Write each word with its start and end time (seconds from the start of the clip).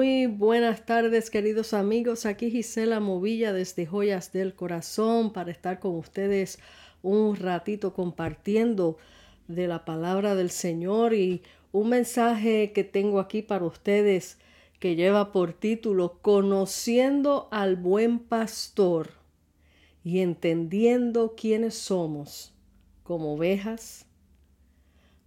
Muy 0.00 0.24
buenas 0.24 0.86
tardes 0.86 1.28
queridos 1.28 1.74
amigos, 1.74 2.24
aquí 2.24 2.50
Gisela 2.50 3.00
Movilla 3.00 3.52
desde 3.52 3.84
Joyas 3.84 4.32
del 4.32 4.54
Corazón 4.54 5.30
para 5.30 5.50
estar 5.50 5.78
con 5.78 5.94
ustedes 5.94 6.58
un 7.02 7.36
ratito 7.36 7.92
compartiendo 7.92 8.96
de 9.46 9.68
la 9.68 9.84
palabra 9.84 10.34
del 10.34 10.48
Señor 10.48 11.12
y 11.12 11.42
un 11.70 11.90
mensaje 11.90 12.72
que 12.72 12.82
tengo 12.82 13.20
aquí 13.20 13.42
para 13.42 13.66
ustedes 13.66 14.38
que 14.78 14.96
lleva 14.96 15.32
por 15.32 15.52
título 15.52 16.18
Conociendo 16.22 17.48
al 17.50 17.76
buen 17.76 18.20
pastor 18.20 19.10
y 20.02 20.20
entendiendo 20.20 21.34
quiénes 21.36 21.74
somos 21.74 22.54
como 23.02 23.34
ovejas, 23.34 24.06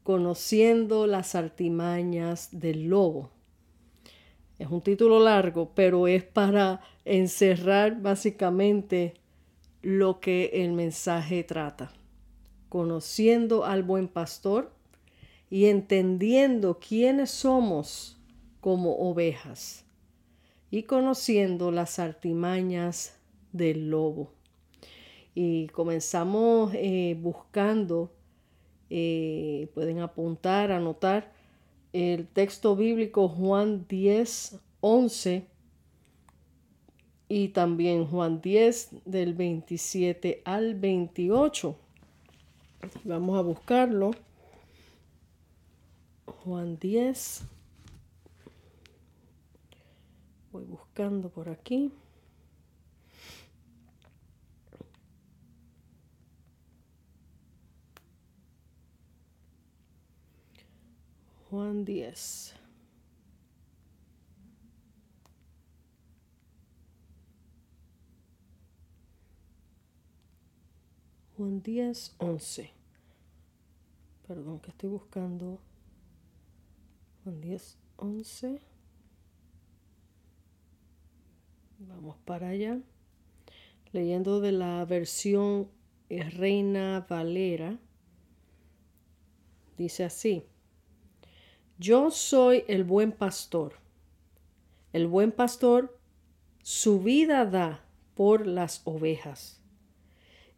conociendo 0.01 1.05
las 1.05 1.35
artimañas 1.35 2.49
del 2.51 2.87
lobo. 2.87 3.32
Es 4.63 4.71
un 4.71 4.79
título 4.79 5.19
largo, 5.19 5.73
pero 5.75 6.07
es 6.07 6.23
para 6.23 6.79
encerrar 7.03 8.01
básicamente 8.01 9.13
lo 9.81 10.21
que 10.21 10.51
el 10.53 10.71
mensaje 10.71 11.43
trata. 11.43 11.91
Conociendo 12.69 13.65
al 13.65 13.83
buen 13.83 14.07
pastor 14.07 14.71
y 15.49 15.65
entendiendo 15.65 16.79
quiénes 16.79 17.29
somos 17.29 18.17
como 18.61 18.95
ovejas 18.99 19.83
y 20.71 20.83
conociendo 20.83 21.69
las 21.69 21.99
artimañas 21.99 23.19
del 23.51 23.89
lobo. 23.89 24.31
Y 25.35 25.67
comenzamos 25.73 26.71
eh, 26.73 27.17
buscando, 27.19 28.13
eh, 28.89 29.67
pueden 29.73 29.99
apuntar, 29.99 30.71
anotar, 30.71 31.32
el 31.93 32.27
texto 32.27 32.75
bíblico 32.75 33.29
Juan 33.29 33.85
10, 33.87 34.59
11 34.81 35.47
y 37.29 37.49
también 37.49 38.05
Juan 38.05 38.41
10 38.41 39.03
del 39.05 39.35
27 39.35 40.41
al 40.43 40.75
28. 40.75 41.75
Vamos 43.05 43.37
a 43.37 43.41
buscarlo. 43.41 44.11
Juan 46.25 46.77
10. 46.77 47.43
Voy 50.51 50.65
buscando 50.65 51.29
por 51.29 51.49
aquí. 51.49 51.91
Juan 61.53 61.85
10. 61.85 62.55
Juan 71.37 71.61
10, 71.61 72.15
11. 72.17 72.71
Perdón, 74.27 74.61
que 74.61 74.71
estoy 74.71 74.89
buscando. 74.89 75.59
Juan 77.23 77.39
10, 77.39 77.77
11. 77.97 78.59
Vamos 81.77 82.17
para 82.25 82.47
allá. 82.47 82.81
Leyendo 83.91 84.41
de 84.41 84.53
la 84.53 84.83
versión 84.85 85.69
Reina 86.09 87.05
Valera. 87.07 87.77
Dice 89.77 90.03
así. 90.03 90.47
Yo 91.83 92.11
soy 92.11 92.63
el 92.69 92.85
buen 92.85 93.11
pastor. 93.11 93.73
El 94.93 95.05
buen 95.05 95.33
pastor 95.33 95.99
su 96.61 97.01
vida 97.01 97.45
da 97.45 97.85
por 98.15 98.47
las 98.47 98.83
ovejas. 98.85 99.61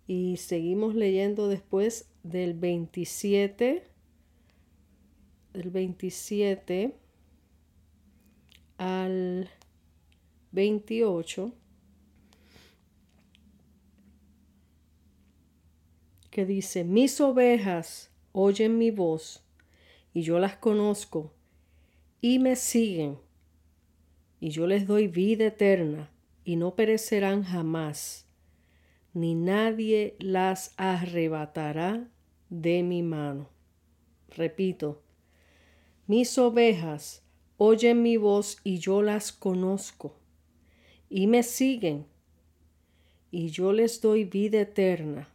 Y 0.06 0.38
seguimos 0.38 0.94
leyendo 0.94 1.48
después 1.48 2.12
del 2.22 2.54
27, 2.54 3.88
del 5.54 5.70
27 5.72 6.96
al 8.78 9.50
28, 10.52 11.52
que 16.30 16.46
dice, 16.46 16.84
mis 16.84 17.20
ovejas 17.20 18.12
oyen 18.32 18.78
mi 18.78 18.92
voz 18.92 19.45
y 20.16 20.22
yo 20.22 20.40
las 20.40 20.56
conozco 20.56 21.34
y 22.22 22.40
me 22.40 22.56
siguen, 22.56 23.20
y 24.40 24.50
yo 24.50 24.66
les 24.66 24.88
doy 24.88 25.10
vida 25.10 25.48
eterna 25.48 26.10
y 26.46 26.56
no 26.56 26.74
perecerán 26.74 27.44
jamás, 27.44 28.26
ni 29.14 29.36
nadie 29.36 30.16
las 30.20 30.74
arrebatará 30.78 32.10
de 32.50 32.82
mi 32.82 33.04
mano. 33.04 33.50
Repito, 34.30 35.04
mis 36.08 36.38
ovejas 36.38 37.22
oyen 37.58 38.02
mi 38.02 38.16
voz 38.16 38.60
y 38.64 38.78
yo 38.80 39.02
las 39.02 39.34
conozco, 39.34 40.18
y 41.10 41.28
me 41.28 41.44
siguen, 41.44 42.06
y 43.32 43.50
yo 43.50 43.74
les 43.74 44.00
doy 44.00 44.24
vida 44.24 44.62
eterna, 44.62 45.28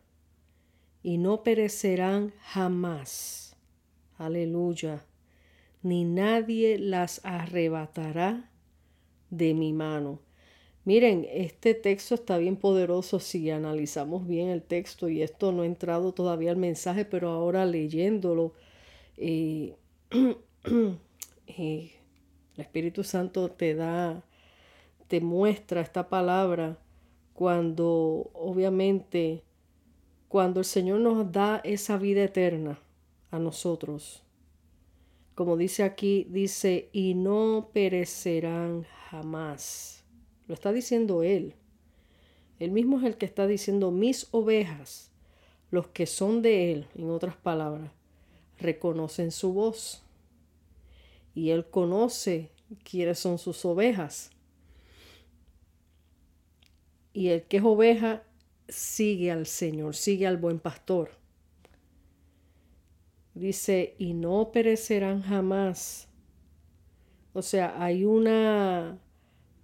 y 1.02 1.18
no 1.18 1.42
perecerán 1.42 2.32
jamás 2.40 3.49
aleluya, 4.20 5.02
ni 5.82 6.04
nadie 6.04 6.78
las 6.78 7.24
arrebatará 7.24 8.50
de 9.30 9.54
mi 9.54 9.72
mano. 9.72 10.20
Miren, 10.84 11.26
este 11.30 11.74
texto 11.74 12.14
está 12.14 12.36
bien 12.36 12.56
poderoso 12.56 13.18
si 13.18 13.50
analizamos 13.50 14.26
bien 14.26 14.48
el 14.48 14.62
texto 14.62 15.08
y 15.08 15.22
esto 15.22 15.52
no 15.52 15.62
ha 15.62 15.66
entrado 15.66 16.12
todavía 16.12 16.50
al 16.50 16.58
mensaje, 16.58 17.04
pero 17.04 17.30
ahora 17.30 17.64
leyéndolo, 17.64 18.52
eh, 19.16 19.76
eh, 20.10 21.92
el 22.56 22.60
Espíritu 22.60 23.04
Santo 23.04 23.50
te 23.50 23.74
da, 23.74 24.22
te 25.08 25.20
muestra 25.20 25.80
esta 25.80 26.08
palabra 26.08 26.78
cuando 27.32 28.30
obviamente, 28.34 29.44
cuando 30.28 30.60
el 30.60 30.66
Señor 30.66 31.00
nos 31.00 31.32
da 31.32 31.60
esa 31.64 31.96
vida 31.96 32.22
eterna 32.24 32.78
a 33.30 33.38
nosotros. 33.38 34.22
Como 35.34 35.56
dice 35.56 35.82
aquí, 35.84 36.26
dice, 36.28 36.90
y 36.92 37.14
no 37.14 37.70
perecerán 37.72 38.84
jamás. 39.08 40.04
Lo 40.46 40.54
está 40.54 40.72
diciendo 40.72 41.22
Él. 41.22 41.54
Él 42.58 42.72
mismo 42.72 42.98
es 42.98 43.04
el 43.04 43.16
que 43.16 43.26
está 43.26 43.46
diciendo, 43.46 43.90
mis 43.90 44.28
ovejas, 44.32 45.10
los 45.70 45.88
que 45.88 46.06
son 46.06 46.42
de 46.42 46.72
Él, 46.72 46.86
en 46.94 47.08
otras 47.10 47.36
palabras, 47.36 47.90
reconocen 48.58 49.30
su 49.30 49.52
voz. 49.52 50.02
Y 51.34 51.50
Él 51.50 51.64
conoce 51.70 52.50
quiénes 52.84 53.18
son 53.18 53.38
sus 53.38 53.64
ovejas. 53.64 54.30
Y 57.12 57.28
el 57.28 57.44
que 57.44 57.58
es 57.58 57.64
oveja 57.64 58.24
sigue 58.68 59.30
al 59.30 59.46
Señor, 59.46 59.96
sigue 59.96 60.26
al 60.26 60.36
buen 60.36 60.58
pastor. 60.58 61.19
Dice, 63.40 63.94
y 63.96 64.12
no 64.12 64.52
perecerán 64.52 65.22
jamás. 65.22 66.08
O 67.32 67.40
sea, 67.40 67.82
hay 67.82 68.04
una, 68.04 68.98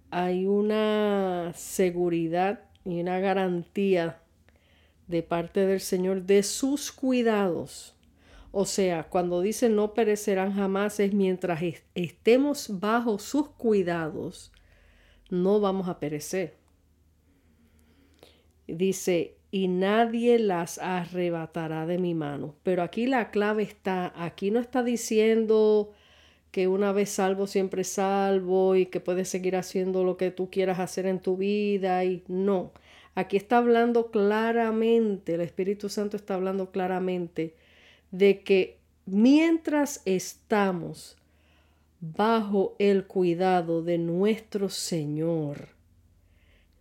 hay 0.09 0.47
una 0.47 1.51
seguridad 1.55 2.71
y 2.83 3.01
una 3.01 3.19
garantía 3.19 4.19
de 5.05 5.21
parte 5.21 5.67
del 5.67 5.79
Señor 5.79 6.23
de 6.23 6.41
sus 6.41 6.91
cuidados. 6.91 7.95
O 8.51 8.65
sea, 8.65 9.03
cuando 9.03 9.41
dice 9.41 9.69
no 9.69 9.93
perecerán 9.93 10.53
jamás 10.53 10.99
es 10.99 11.13
mientras 11.13 11.61
estemos 11.93 12.79
bajo 12.79 13.19
sus 13.19 13.49
cuidados, 13.49 14.51
no 15.29 15.59
vamos 15.59 15.87
a 15.87 15.99
perecer. 15.99 16.57
Dice, 18.65 19.36
y 19.57 19.67
nadie 19.67 20.37
las 20.37 20.77
arrebatará 20.77 21.87
de 21.87 21.97
mi 21.97 22.13
mano. 22.13 22.53
Pero 22.61 22.83
aquí 22.83 23.07
la 23.07 23.31
clave 23.31 23.63
está, 23.63 24.13
aquí 24.15 24.51
no 24.51 24.59
está 24.59 24.83
diciendo 24.83 25.91
que 26.51 26.67
una 26.67 26.91
vez 26.91 27.09
salvo 27.09 27.47
siempre 27.47 27.83
salvo 27.83 28.75
y 28.75 28.85
que 28.85 28.99
puedes 28.99 29.29
seguir 29.29 29.55
haciendo 29.55 30.03
lo 30.03 30.15
que 30.15 30.29
tú 30.29 30.51
quieras 30.51 30.77
hacer 30.77 31.07
en 31.07 31.19
tu 31.19 31.37
vida 31.37 32.05
y 32.05 32.23
no. 32.27 32.71
Aquí 33.15 33.35
está 33.35 33.57
hablando 33.57 34.11
claramente, 34.11 35.33
el 35.33 35.41
Espíritu 35.41 35.89
Santo 35.89 36.17
está 36.17 36.35
hablando 36.35 36.69
claramente 36.69 37.55
de 38.11 38.41
que 38.41 38.77
mientras 39.07 40.03
estamos 40.05 41.17
bajo 41.99 42.75
el 42.77 43.07
cuidado 43.07 43.81
de 43.81 43.97
nuestro 43.97 44.69
Señor, 44.69 45.69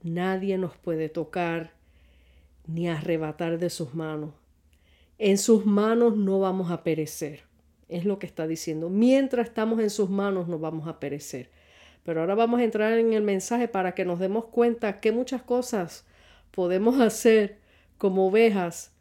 nadie 0.02 0.58
nos 0.58 0.76
puede 0.76 1.08
tocar, 1.08 1.75
ni 2.66 2.88
arrebatar 2.88 3.58
de 3.58 3.70
sus 3.70 3.94
manos. 3.94 4.30
En 5.18 5.38
sus 5.38 5.64
manos 5.64 6.16
no 6.16 6.40
vamos 6.40 6.70
a 6.70 6.82
perecer. 6.82 7.44
Es 7.88 8.04
lo 8.04 8.18
que 8.18 8.26
está 8.26 8.46
diciendo. 8.46 8.90
Mientras 8.90 9.48
estamos 9.48 9.80
en 9.80 9.90
sus 9.90 10.10
manos 10.10 10.48
no 10.48 10.58
vamos 10.58 10.88
a 10.88 10.98
perecer. 11.00 11.50
Pero 12.04 12.20
ahora 12.20 12.34
vamos 12.34 12.60
a 12.60 12.64
entrar 12.64 12.98
en 12.98 13.12
el 13.12 13.22
mensaje 13.22 13.68
para 13.68 13.94
que 13.94 14.04
nos 14.04 14.18
demos 14.18 14.46
cuenta 14.46 15.00
que 15.00 15.12
muchas 15.12 15.42
cosas 15.42 16.04
podemos 16.50 17.00
hacer 17.00 17.58
como 17.98 18.28
ovejas 18.28 18.92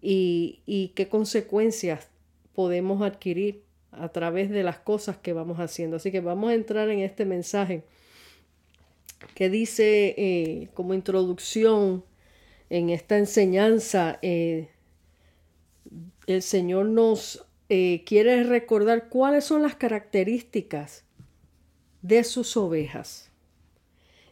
y, 0.00 0.60
y 0.66 0.88
qué 0.88 1.08
consecuencias 1.08 2.08
podemos 2.54 3.02
adquirir 3.02 3.62
a 3.92 4.08
través 4.08 4.50
de 4.50 4.62
las 4.62 4.78
cosas 4.78 5.16
que 5.16 5.32
vamos 5.32 5.58
haciendo. 5.58 5.96
Así 5.96 6.10
que 6.10 6.20
vamos 6.20 6.50
a 6.50 6.54
entrar 6.54 6.88
en 6.90 7.00
este 7.00 7.24
mensaje 7.24 7.84
que 9.34 9.48
dice 9.48 10.14
eh, 10.16 10.68
como 10.74 10.94
introducción 10.94 12.04
en 12.72 12.88
esta 12.88 13.18
enseñanza, 13.18 14.18
eh, 14.22 14.70
el 16.26 16.40
Señor 16.40 16.86
nos 16.86 17.46
eh, 17.68 18.02
quiere 18.06 18.44
recordar 18.44 19.10
cuáles 19.10 19.44
son 19.44 19.60
las 19.60 19.76
características 19.76 21.04
de 22.00 22.24
sus 22.24 22.56
ovejas. 22.56 23.30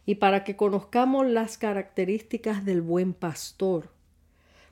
Y 0.07 0.15
para 0.15 0.43
que 0.43 0.55
conozcamos 0.55 1.27
las 1.27 1.59
características 1.59 2.65
del 2.65 2.81
buen 2.81 3.13
pastor. 3.13 3.91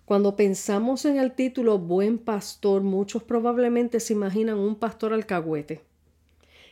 Cuando 0.04 0.36
pensamos 0.36 1.06
en 1.06 1.20
el 1.20 1.34
título 1.34 1.78
buen 1.78 2.18
pastor, 2.18 2.82
muchos 2.82 3.22
probablemente 3.22 4.00
se 4.00 4.14
imaginan 4.14 4.58
un 4.58 4.78
pastor 4.78 5.14
alcahuete 5.14 5.84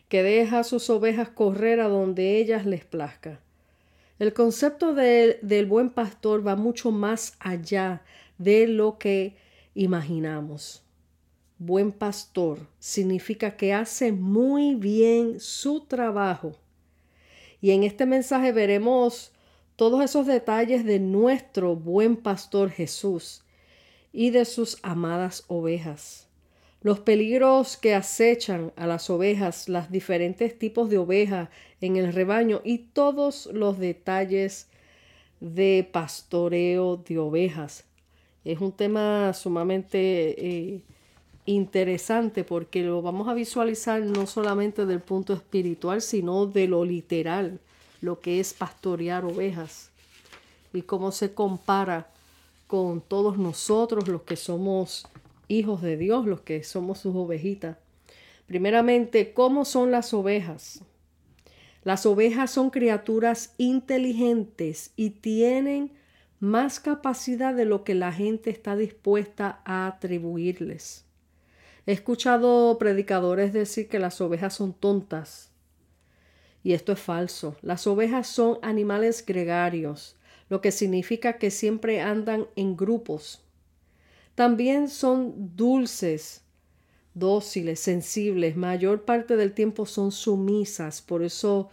que 0.10 0.24
deja 0.24 0.60
a 0.60 0.64
sus 0.64 0.90
ovejas 0.90 1.30
correr 1.30 1.80
a 1.80 1.90
donde 1.90 2.38
ellas 2.38 2.66
les 2.66 2.86
plazca. 2.86 3.40
El 4.20 4.34
concepto 4.34 4.94
del 4.94 5.66
buen 5.68 5.92
pastor 5.92 6.46
va 6.46 6.56
mucho 6.56 6.92
más 6.92 7.36
allá 7.40 8.02
de 8.38 8.68
lo 8.68 8.98
que 8.98 9.36
imaginamos. 9.76 10.84
Buen 11.60 11.92
pastor 11.92 12.60
significa 12.80 13.56
que 13.56 13.74
hace 13.74 14.12
muy 14.12 14.76
bien 14.76 15.40
su 15.40 15.82
trabajo. 15.82 16.56
Y 17.62 17.72
en 17.72 17.84
este 17.84 18.06
mensaje 18.06 18.52
veremos 18.52 19.32
todos 19.76 20.04
esos 20.04 20.26
detalles 20.26 20.84
de 20.86 21.00
nuestro 21.00 21.76
buen 21.76 22.18
pastor 22.18 22.72
Jesús 22.72 23.44
y 24.12 24.32
de 24.32 24.46
sus 24.46 24.80
amadas 24.82 25.44
ovejas 25.48 26.27
los 26.82 27.00
peligros 27.00 27.78
que 27.78 27.96
acechan 27.96 28.72
a 28.76 28.88
las 28.88 29.10
ovejas, 29.10 29.68
los 29.68 29.90
diferentes 29.92 30.58
tipos 30.58 30.90
de 30.90 30.98
ovejas 30.98 31.50
en 31.82 31.98
el 31.98 32.14
rebaño 32.14 32.62
y 32.64 32.80
todos 32.80 33.48
los 33.48 33.78
detalles 33.80 34.68
de 35.40 35.88
pastoreo 35.92 36.98
de 36.98 37.18
ovejas. 37.18 37.86
Es 38.46 38.62
un 38.62 38.72
tema 38.72 39.34
sumamente 39.34 39.98
eh, 40.38 40.82
interesante 41.46 42.44
porque 42.44 42.84
lo 42.84 43.02
vamos 43.02 43.28
a 43.28 43.34
visualizar 43.34 44.02
no 44.02 44.26
solamente 44.28 44.86
del 44.86 45.02
punto 45.02 45.34
espiritual, 45.34 46.02
sino 46.02 46.46
de 46.46 46.68
lo 46.68 46.86
literal, 46.86 47.60
lo 48.02 48.20
que 48.20 48.40
es 48.40 48.54
pastorear 48.54 49.26
ovejas 49.26 49.90
y 50.74 50.82
cómo 50.84 51.12
se 51.12 51.34
compara 51.34 52.10
con 52.68 53.02
todos 53.02 53.38
nosotros 53.38 54.08
los 54.08 54.22
que 54.24 54.36
somos 54.36 55.08
hijos 55.48 55.82
de 55.82 55.98
Dios, 55.98 56.26
los 56.26 56.42
que 56.42 56.64
somos 56.64 57.00
sus 57.00 57.16
ovejitas. 57.16 57.78
Primeramente, 58.46 59.34
¿cómo 59.34 59.66
son 59.66 59.92
las 59.92 60.14
ovejas? 60.14 60.82
Las 61.84 62.06
ovejas 62.06 62.52
son 62.52 62.70
criaturas 62.70 63.54
inteligentes 63.58 64.92
y 64.96 65.12
tienen 65.12 65.92
más 66.40 66.80
capacidad 66.80 67.54
de 67.54 67.66
lo 67.66 67.84
que 67.84 67.96
la 67.96 68.12
gente 68.12 68.50
está 68.50 68.76
dispuesta 68.76 69.62
a 69.66 69.88
atribuirles. 69.88 71.06
He 71.86 71.94
escuchado 71.94 72.78
predicadores 72.78 73.54
decir 73.54 73.88
que 73.88 74.00
las 74.00 74.20
ovejas 74.20 74.54
son 74.54 74.74
tontas. 74.74 75.52
Y 76.64 76.74
esto 76.74 76.92
es 76.92 77.00
falso. 77.00 77.56
Las 77.62 77.88
ovejas 77.88 78.28
son 78.28 78.60
animales 78.62 79.26
gregarios, 79.26 80.18
lo 80.50 80.60
que 80.60 80.72
significa 80.72 81.38
que 81.38 81.50
siempre 81.50 82.02
andan 82.02 82.48
en 82.58 82.76
grupos. 82.76 83.47
También 84.38 84.88
son 84.88 85.56
dulces, 85.56 86.44
dóciles, 87.16 87.80
sensibles. 87.80 88.56
Mayor 88.56 89.04
parte 89.04 89.36
del 89.36 89.52
tiempo 89.52 89.88
son 89.88 90.12
sumisas. 90.12 91.02
Por 91.02 91.24
eso 91.24 91.72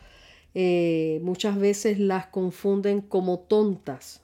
eh, 0.54 1.20
muchas 1.22 1.58
veces 1.58 1.98
las 1.98 2.28
confunden 2.28 3.02
como 3.02 3.40
tontas. 3.40 4.22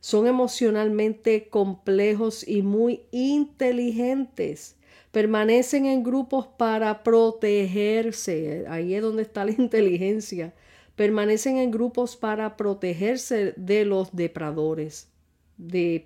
Son 0.00 0.26
emocionalmente 0.26 1.50
complejos 1.50 2.48
y 2.48 2.62
muy 2.62 3.02
inteligentes. 3.10 4.76
Permanecen 5.12 5.84
en 5.84 6.02
grupos 6.02 6.46
para 6.46 7.02
protegerse. 7.02 8.64
Ahí 8.70 8.94
es 8.94 9.02
donde 9.02 9.24
está 9.24 9.44
la 9.44 9.52
inteligencia. 9.58 10.54
Permanecen 10.96 11.58
en 11.58 11.70
grupos 11.70 12.16
para 12.16 12.56
protegerse 12.56 13.52
de 13.58 13.84
los 13.84 14.16
depredadores 14.16 15.08
de, 15.58 16.04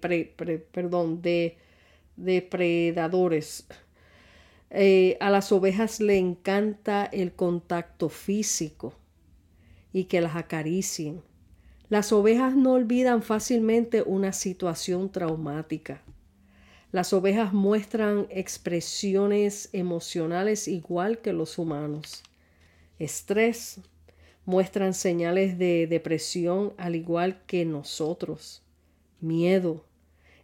perdón, 0.73 1.23
de 1.23 1.57
depredadores. 2.17 3.67
Eh, 4.71 5.19
a 5.21 5.31
las 5.31 5.53
ovejas 5.53 6.01
le 6.01 6.17
encanta 6.17 7.05
el 7.05 7.33
contacto 7.33 8.09
físico 8.09 8.95
y 9.93 10.05
que 10.05 10.23
las 10.23 10.35
acaricien. 10.35 11.23
Las 11.91 12.11
ovejas 12.13 12.57
no 12.57 12.73
olvidan 12.73 13.23
fácilmente 13.23 14.03
una 14.03 14.33
situación 14.33 15.13
traumática. 15.13 16.03
Las 16.91 17.13
ovejas 17.13 17.53
muestran 17.53 18.27
expresiones 18.31 19.69
emocionales 19.73 20.69
igual 20.69 21.19
que 21.19 21.35
los 21.35 21.59
humanos. 21.59 22.23
Estrés, 22.99 23.81
muestran 24.45 24.95
señales 24.95 25.59
de 25.59 25.87
depresión 25.87 26.73
al 26.77 26.97
igual 26.97 27.43
que 27.47 27.65
nosotros 27.65 28.62
miedo. 29.23 29.85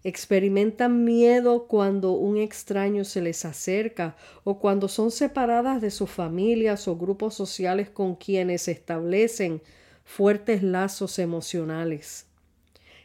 Experimentan 0.04 1.04
miedo 1.04 1.66
cuando 1.66 2.12
un 2.12 2.36
extraño 2.36 3.04
se 3.04 3.20
les 3.20 3.44
acerca 3.44 4.16
o 4.44 4.58
cuando 4.58 4.88
son 4.88 5.10
separadas 5.10 5.80
de 5.80 5.90
sus 5.90 6.08
familias 6.08 6.86
o 6.86 6.96
grupos 6.96 7.34
sociales 7.34 7.90
con 7.90 8.14
quienes 8.14 8.68
establecen 8.68 9.60
fuertes 10.04 10.62
lazos 10.62 11.18
emocionales. 11.18 12.26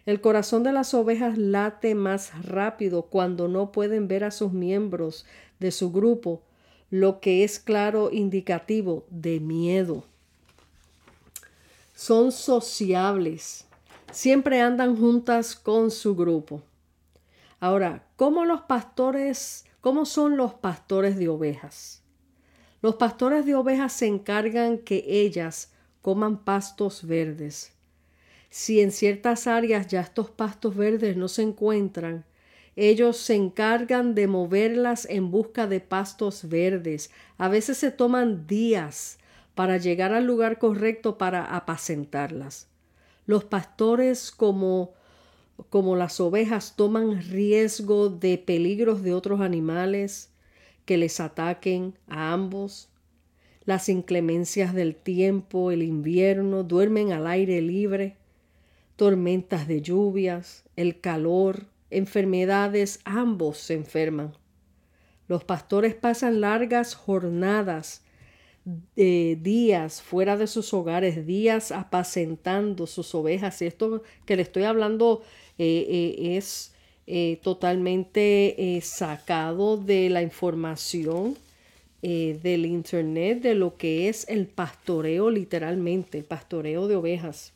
El 0.06 0.22
corazón 0.22 0.64
de 0.64 0.72
las 0.72 0.94
ovejas 0.94 1.38
late 1.38 1.96
más 1.96 2.46
rápido 2.46 3.04
cuando 3.04 3.48
no 3.48 3.72
pueden 3.72 4.08
ver 4.08 4.24
a 4.24 4.32
sus 4.32 4.52
miembros 4.52 5.26
de 5.60 5.72
su 5.72 5.92
grupo, 5.92 6.42
lo 6.90 7.22
que 7.22 7.44
es 7.44 7.60
claro 7.60 8.12
indicativo 8.12 9.06
de 9.10 9.40
miedo. 9.40 10.04
Son 11.96 12.32
sociables 12.32 13.63
siempre 14.14 14.62
andan 14.62 14.96
juntas 14.96 15.56
con 15.56 15.92
su 15.92 16.16
grupo. 16.16 16.62
Ahora, 17.60 18.08
¿cómo 18.16 18.46
los 18.46 18.62
pastores, 18.62 19.66
cómo 19.82 20.06
son 20.06 20.38
los 20.38 20.54
pastores 20.54 21.18
de 21.18 21.30
ovejas? 21.30 22.04
Los 22.82 22.96
pastores 22.96 23.46
de 23.46 23.56
ovejas 23.56 23.94
se 23.94 24.08
encargan 24.08 24.78
que 24.78 25.04
ellas 25.08 25.72
coman 26.02 26.44
pastos 26.44 27.08
verdes. 27.08 27.72
Si 28.50 28.82
en 28.82 28.92
ciertas 28.92 29.48
áreas 29.48 29.88
ya 29.88 30.02
estos 30.02 30.30
pastos 30.30 30.76
verdes 30.76 31.18
no 31.18 31.28
se 31.28 31.42
encuentran, 31.42 32.26
ellos 32.76 33.18
se 33.18 33.36
encargan 33.36 34.16
de 34.16 34.28
moverlas 34.28 35.08
en 35.10 35.32
busca 35.32 35.68
de 35.68 35.80
pastos 35.80 36.50
verdes. 36.50 37.12
A 37.38 37.48
veces 37.48 37.78
se 37.78 37.92
toman 37.92 38.46
días 38.48 39.18
para 39.56 39.78
llegar 39.78 40.12
al 40.12 40.26
lugar 40.26 40.60
correcto 40.60 41.18
para 41.18 41.56
apacentarlas. 41.56 42.73
Los 43.26 43.46
pastores 43.46 44.32
como, 44.32 44.94
como 45.70 45.96
las 45.96 46.20
ovejas 46.20 46.76
toman 46.76 47.22
riesgo 47.22 48.10
de 48.10 48.38
peligros 48.38 49.02
de 49.04 49.14
otros 49.14 49.42
animales 49.42 50.32
que 50.86 50.98
les 50.98 51.20
ataquen 51.20 51.98
a 52.08 52.34
ambos. 52.34 52.90
Las 53.66 53.88
inclemencias 53.88 54.74
del 54.74 54.96
tiempo, 54.96 55.72
el 55.72 55.84
invierno, 55.84 56.64
duermen 56.64 57.14
al 57.14 57.28
aire 57.28 57.62
libre, 57.62 58.18
tormentas 58.98 59.68
de 59.68 59.82
lluvias, 59.82 60.66
el 60.76 61.00
calor, 61.00 61.68
enfermedades, 61.90 63.00
ambos 63.06 63.58
se 63.58 63.76
enferman. 63.76 64.34
Los 65.30 65.46
pastores 65.46 65.96
pasan 65.96 66.42
largas 66.42 66.96
jornadas 66.96 68.04
días 68.96 70.02
fuera 70.02 70.38
de 70.38 70.48
sus 70.48 70.74
hogares, 70.74 71.26
días 71.26 71.72
apacentando 71.72 72.88
sus 72.88 73.14
ovejas. 73.16 73.62
Y 73.62 73.66
esto 73.66 74.04
que 74.26 74.36
le 74.36 74.44
estoy 74.44 74.64
hablando 74.64 75.22
eh, 75.58 75.86
eh, 75.90 76.38
es 76.38 76.74
eh, 77.06 77.40
totalmente 77.44 78.80
sacado 78.82 79.78
de 79.78 80.10
la 80.10 80.22
información 80.22 81.36
del 82.02 82.66
internet 82.66 83.42
de 83.42 83.56
lo 83.56 83.78
que 83.78 84.10
es 84.10 84.28
el 84.28 84.46
pastoreo 84.48 85.30
literalmente, 85.30 86.22
pastoreo 86.22 86.90
de 86.90 86.98
ovejas. 86.98 87.54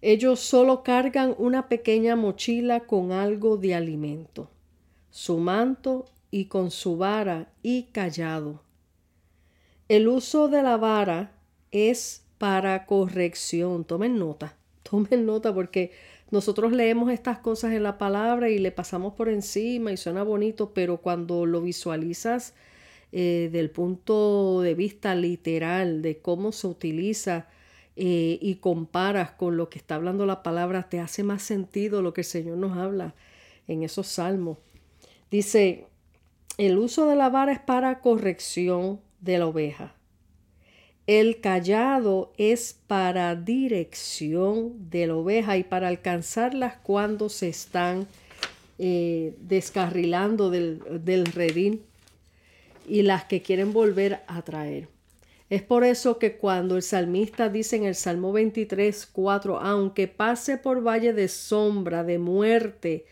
Ellos 0.00 0.38
solo 0.38 0.84
cargan 0.84 1.34
una 1.38 1.68
pequeña 1.68 2.14
mochila 2.14 2.80
con 2.80 3.10
algo 3.10 3.56
de 3.56 3.74
alimento, 3.74 4.48
su 5.10 5.38
manto 5.38 6.06
y 6.30 6.44
con 6.44 6.70
su 6.70 6.96
vara 6.96 7.48
y 7.64 7.84
callado 7.90 8.60
El 9.92 10.08
uso 10.08 10.48
de 10.48 10.62
la 10.62 10.78
vara 10.78 11.32
es 11.70 12.24
para 12.38 12.86
corrección. 12.86 13.84
Tomen 13.84 14.18
nota, 14.18 14.56
tomen 14.90 15.26
nota 15.26 15.52
porque 15.52 15.92
nosotros 16.30 16.72
leemos 16.72 17.12
estas 17.12 17.40
cosas 17.40 17.74
en 17.74 17.82
la 17.82 17.98
palabra 17.98 18.48
y 18.48 18.58
le 18.58 18.72
pasamos 18.72 19.12
por 19.12 19.28
encima 19.28 19.92
y 19.92 19.98
suena 19.98 20.22
bonito, 20.22 20.72
pero 20.72 21.02
cuando 21.02 21.44
lo 21.44 21.60
visualizas 21.60 22.54
eh, 23.12 23.50
del 23.52 23.68
punto 23.68 24.62
de 24.62 24.74
vista 24.74 25.14
literal 25.14 26.00
de 26.00 26.20
cómo 26.20 26.52
se 26.52 26.68
utiliza 26.68 27.48
eh, 27.94 28.38
y 28.40 28.54
comparas 28.54 29.32
con 29.32 29.58
lo 29.58 29.68
que 29.68 29.78
está 29.78 29.96
hablando 29.96 30.24
la 30.24 30.42
palabra, 30.42 30.88
te 30.88 31.00
hace 31.00 31.22
más 31.22 31.42
sentido 31.42 32.00
lo 32.00 32.14
que 32.14 32.22
el 32.22 32.26
Señor 32.26 32.56
nos 32.56 32.78
habla 32.78 33.14
en 33.68 33.82
esos 33.82 34.06
salmos. 34.06 34.56
Dice, 35.30 35.84
el 36.56 36.78
uso 36.78 37.06
de 37.06 37.14
la 37.14 37.28
vara 37.28 37.52
es 37.52 37.60
para 37.60 38.00
corrección 38.00 39.00
de 39.22 39.38
la 39.38 39.46
oveja. 39.46 39.94
El 41.06 41.40
callado 41.40 42.32
es 42.36 42.78
para 42.86 43.34
dirección 43.34 44.90
de 44.90 45.06
la 45.06 45.16
oveja 45.16 45.56
y 45.56 45.64
para 45.64 45.88
alcanzarlas 45.88 46.76
cuando 46.82 47.28
se 47.28 47.48
están 47.48 48.06
eh, 48.78 49.34
descarrilando 49.40 50.50
del, 50.50 50.80
del 51.04 51.26
redín 51.26 51.82
y 52.86 53.02
las 53.02 53.24
que 53.24 53.42
quieren 53.42 53.72
volver 53.72 54.20
a 54.26 54.42
traer. 54.42 54.88
Es 55.50 55.62
por 55.62 55.84
eso 55.84 56.18
que 56.18 56.36
cuando 56.36 56.76
el 56.76 56.82
salmista 56.82 57.48
dice 57.48 57.76
en 57.76 57.84
el 57.84 57.94
Salmo 57.94 58.32
23, 58.32 59.06
4, 59.12 59.60
aunque 59.60 60.08
pase 60.08 60.56
por 60.56 60.86
valle 60.86 61.12
de 61.12 61.28
sombra, 61.28 62.04
de 62.04 62.18
muerte, 62.18 63.04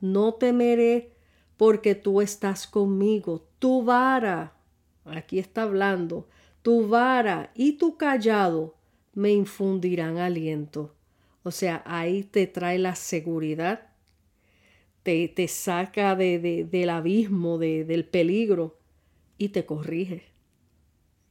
no 0.00 0.34
temeré 0.34 1.12
porque 1.56 1.94
tú 1.94 2.20
estás 2.20 2.66
conmigo. 2.66 3.46
Tu 3.58 3.82
vara, 3.82 4.52
aquí 5.10 5.38
está 5.38 5.62
hablando, 5.62 6.26
tu 6.62 6.88
vara 6.88 7.50
y 7.54 7.72
tu 7.72 7.96
callado 7.96 8.74
me 9.14 9.32
infundirán 9.32 10.18
aliento. 10.18 10.94
O 11.42 11.50
sea, 11.50 11.82
ahí 11.86 12.24
te 12.24 12.46
trae 12.46 12.78
la 12.78 12.96
seguridad, 12.96 13.88
te, 15.02 15.28
te 15.28 15.48
saca 15.48 16.16
de, 16.16 16.66
del 16.70 16.90
abismo, 16.90 17.58
de, 17.58 17.84
del 17.84 18.04
peligro 18.04 18.76
y 19.38 19.50
te 19.50 19.64
corrige. 19.64 20.24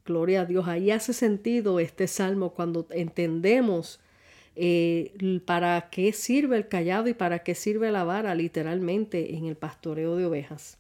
Gloria 0.06 0.42
a 0.42 0.46
Dios. 0.46 0.68
Ahí 0.68 0.92
hace 0.92 1.14
sentido 1.14 1.80
este 1.80 2.08
salmo 2.08 2.54
cuando 2.54 2.88
entendemos 2.92 4.00
eh, 4.56 5.42
para 5.46 5.90
qué 5.90 6.14
sirve 6.14 6.56
el 6.56 6.68
callado 6.70 7.10
y 7.10 7.14
para 7.14 7.40
qué 7.40 7.56
sirve 7.56 7.92
la 7.92 8.04
vara 8.04 8.36
literalmente 8.36 9.36
en 9.36 9.46
el 9.46 9.58
pastoreo 9.58 10.16
de 10.16 10.26
ovejas. 10.26 10.78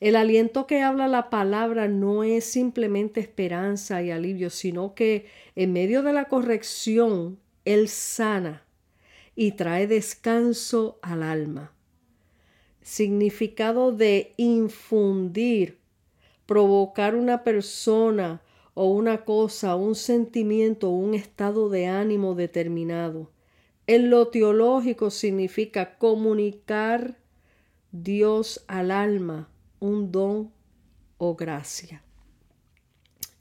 El 0.00 0.16
aliento 0.16 0.66
que 0.66 0.82
habla 0.82 1.08
la 1.08 1.30
palabra 1.30 1.88
no 1.88 2.24
es 2.24 2.44
simplemente 2.44 3.20
esperanza 3.20 4.02
y 4.02 4.10
alivio, 4.10 4.50
sino 4.50 4.94
que 4.94 5.26
en 5.56 5.72
medio 5.72 6.02
de 6.02 6.12
la 6.12 6.26
corrección, 6.26 7.38
Él 7.64 7.88
sana 7.88 8.64
y 9.36 9.52
trae 9.52 9.86
descanso 9.86 10.98
al 11.02 11.22
alma. 11.22 11.72
Significado 12.82 13.92
de 13.92 14.34
infundir 14.36 15.78
provocar 16.46 17.14
una 17.14 17.42
persona 17.42 18.42
o 18.74 18.86
una 18.86 19.24
cosa, 19.24 19.76
un 19.76 19.94
sentimiento 19.94 20.90
un 20.90 21.14
estado 21.14 21.68
de 21.68 21.86
ánimo 21.86 22.34
determinado. 22.34 23.30
En 23.86 24.10
lo 24.10 24.28
teológico 24.28 25.10
significa 25.10 25.96
comunicar 25.98 27.18
Dios 27.92 28.64
al 28.66 28.90
alma, 28.90 29.48
un 29.84 30.10
don 30.10 30.50
o 31.18 31.36
gracia. 31.36 32.02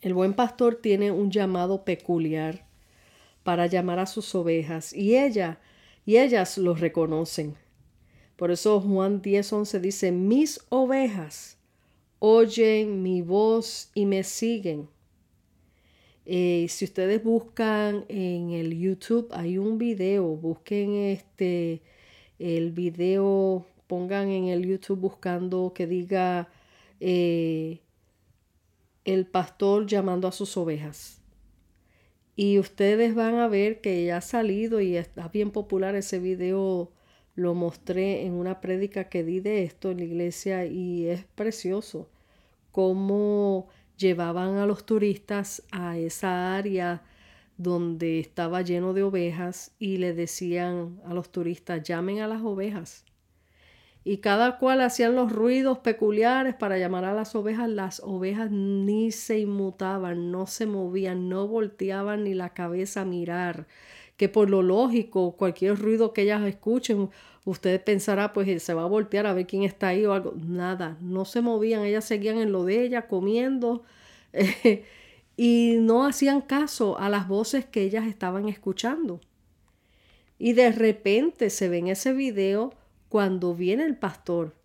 El 0.01 0.13
buen 0.13 0.33
pastor 0.33 0.75
tiene 0.75 1.09
un 1.09 1.31
llamado 1.31 1.85
peculiar 1.85 2.65
para 3.43 3.67
llamar 3.67 3.99
a 3.99 4.05
sus 4.05 4.35
ovejas 4.35 4.91
y 4.91 5.15
ella 5.17 5.61
y 6.05 6.17
ellas 6.17 6.57
lo 6.57 6.75
reconocen. 6.75 7.55
Por 8.35 8.51
eso 8.51 8.81
Juan 8.81 9.21
10:11 9.21 9.79
dice, 9.79 10.11
"Mis 10.11 10.59
ovejas 10.67 11.57
oyen 12.19 13.01
mi 13.01 13.21
voz 13.21 13.89
y 13.93 14.05
me 14.05 14.23
siguen. 14.25 14.89
Eh, 16.25 16.67
si 16.69 16.83
ustedes 16.83 17.23
buscan 17.23 18.03
en 18.09 18.51
el 18.51 18.77
YouTube, 18.77 19.29
hay 19.31 19.57
un 19.57 19.77
video, 19.77 20.25
busquen 20.35 20.93
este, 20.95 21.81
el 22.37 22.71
video, 22.71 23.65
pongan 23.87 24.29
en 24.29 24.45
el 24.47 24.65
YouTube 24.65 24.99
buscando 24.99 25.73
que 25.73 25.87
diga 25.87 26.49
eh, 26.99 27.81
el 29.05 29.27
pastor 29.27 29.85
llamando 29.85 30.27
a 30.27 30.31
sus 30.31 30.55
ovejas. 30.57 31.21
Y 32.35 32.57
ustedes 32.59 33.13
van 33.13 33.35
a 33.35 33.47
ver 33.47 33.81
que 33.81 34.05
ya 34.05 34.17
ha 34.17 34.21
salido 34.21 34.81
y 34.81 34.97
está 34.97 35.27
bien 35.27 35.51
popular 35.51 35.95
ese 35.95 36.19
video. 36.19 36.91
Lo 37.35 37.53
mostré 37.53 38.25
en 38.25 38.33
una 38.33 38.61
prédica 38.61 39.09
que 39.09 39.23
di 39.23 39.39
de 39.39 39.63
esto 39.63 39.91
en 39.91 39.97
la 39.97 40.03
iglesia 40.05 40.65
y 40.65 41.07
es 41.07 41.25
precioso 41.35 42.09
cómo 42.71 43.67
llevaban 43.97 44.57
a 44.57 44.65
los 44.65 44.85
turistas 44.85 45.63
a 45.71 45.97
esa 45.97 46.55
área 46.55 47.03
donde 47.57 48.19
estaba 48.19 48.61
lleno 48.61 48.93
de 48.93 49.03
ovejas 49.03 49.75
y 49.79 49.97
le 49.97 50.13
decían 50.13 50.99
a 51.05 51.13
los 51.13 51.31
turistas 51.31 51.83
llamen 51.83 52.19
a 52.19 52.27
las 52.27 52.41
ovejas. 52.41 53.05
Y 54.05 54.17
cada 54.17 54.57
cual 54.57 54.81
hacían 54.81 55.15
los 55.15 55.31
ruidos 55.31 55.79
peculiares 55.79 56.55
para 56.55 56.77
llamar 56.77 57.05
a 57.05 57.13
las 57.13 57.35
ovejas. 57.35 57.69
Las 57.69 58.01
ovejas 58.01 58.51
ni 58.51 59.11
se 59.11 59.39
inmutaban, 59.39 60.31
no 60.31 60.45
se 60.45 60.65
movían, 60.65 61.29
no 61.29 61.47
volteaban 61.47 62.25
ni 62.25 62.33
la 62.33 62.53
cabeza 62.53 63.01
a 63.01 63.05
mirar. 63.05 63.65
Que 64.17 64.27
por 64.27 64.49
lo 64.49 64.61
lógico, 64.61 65.37
cualquier 65.37 65.77
ruido 65.77 66.11
que 66.11 66.23
ellas 66.23 66.45
escuchen, 66.45 67.09
usted 67.45 67.81
pensará, 67.83 68.33
pues 68.33 68.61
se 68.61 68.73
va 68.73 68.83
a 68.83 68.87
voltear 68.87 69.25
a 69.25 69.33
ver 69.33 69.47
quién 69.47 69.63
está 69.63 69.89
ahí 69.89 70.05
o 70.05 70.13
algo. 70.13 70.33
Nada, 70.35 70.97
no 71.01 71.23
se 71.23 71.41
movían, 71.41 71.83
ellas 71.83 72.05
seguían 72.05 72.37
en 72.37 72.51
lo 72.51 72.65
de 72.65 72.83
ella, 72.83 73.07
comiendo, 73.07 73.83
y 75.37 75.77
no 75.79 76.05
hacían 76.05 76.41
caso 76.41 76.99
a 76.99 77.09
las 77.09 77.27
voces 77.27 77.65
que 77.65 77.83
ellas 77.83 78.05
estaban 78.05 78.49
escuchando. 78.49 79.21
Y 80.37 80.53
de 80.53 80.71
repente 80.71 81.49
se 81.49 81.69
ve 81.69 81.77
en 81.77 81.87
ese 81.87 82.13
video 82.13 82.73
cuando 83.13 83.53
viene 83.53 83.85
el 83.85 83.95
pastor 83.95 84.55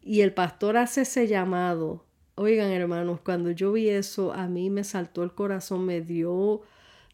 y 0.00 0.22
el 0.22 0.32
pastor 0.32 0.78
hace 0.78 1.02
ese 1.02 1.26
llamado. 1.28 2.06
Oigan, 2.36 2.70
hermanos, 2.70 3.20
cuando 3.22 3.50
yo 3.50 3.70
vi 3.72 3.90
eso, 3.90 4.32
a 4.32 4.48
mí 4.48 4.70
me 4.70 4.82
saltó 4.82 5.22
el 5.22 5.34
corazón, 5.34 5.84
me 5.84 6.00
dio, 6.00 6.62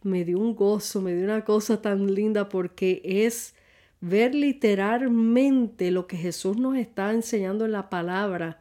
me 0.05 0.25
dio 0.25 0.39
un 0.39 0.55
gozo, 0.55 1.03
me 1.03 1.17
dio 1.17 1.25
una 1.25 1.45
cosa 1.45 1.83
tan 1.83 2.15
linda 2.15 2.49
porque 2.49 3.03
es 3.05 3.57
ver 4.01 4.33
literalmente 4.37 5.91
lo 5.91 6.07
que 6.07 6.17
Jesús 6.17 6.57
nos 6.57 6.77
está 6.77 7.11
enseñando 7.11 7.65
en 7.65 7.73
la 7.73 7.91
palabra 7.91 8.61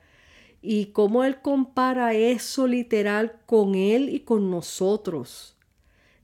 y 0.64 0.88
cómo 0.88 1.24
Él 1.24 1.40
compara 1.40 2.16
eso 2.16 2.66
literal 2.66 3.42
con 3.46 3.76
Él 3.76 4.10
y 4.10 4.22
con 4.22 4.50
nosotros. 4.50 5.56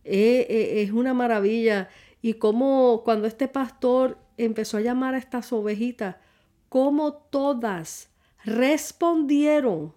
Eh, 0.06 0.48
eh, 0.50 0.82
es 0.82 0.92
una 0.92 1.14
maravilla. 1.14 1.90
Y 2.24 2.34
cómo 2.34 3.04
cuando 3.06 3.28
este 3.28 3.48
pastor 3.48 4.25
empezó 4.38 4.78
a 4.78 4.82
llamar 4.82 5.16
a 5.16 5.20
estas 5.20 5.52
ovejitas, 5.54 6.18
cómo 6.70 7.14
todas 7.14 8.10
respondieron. 8.44 9.94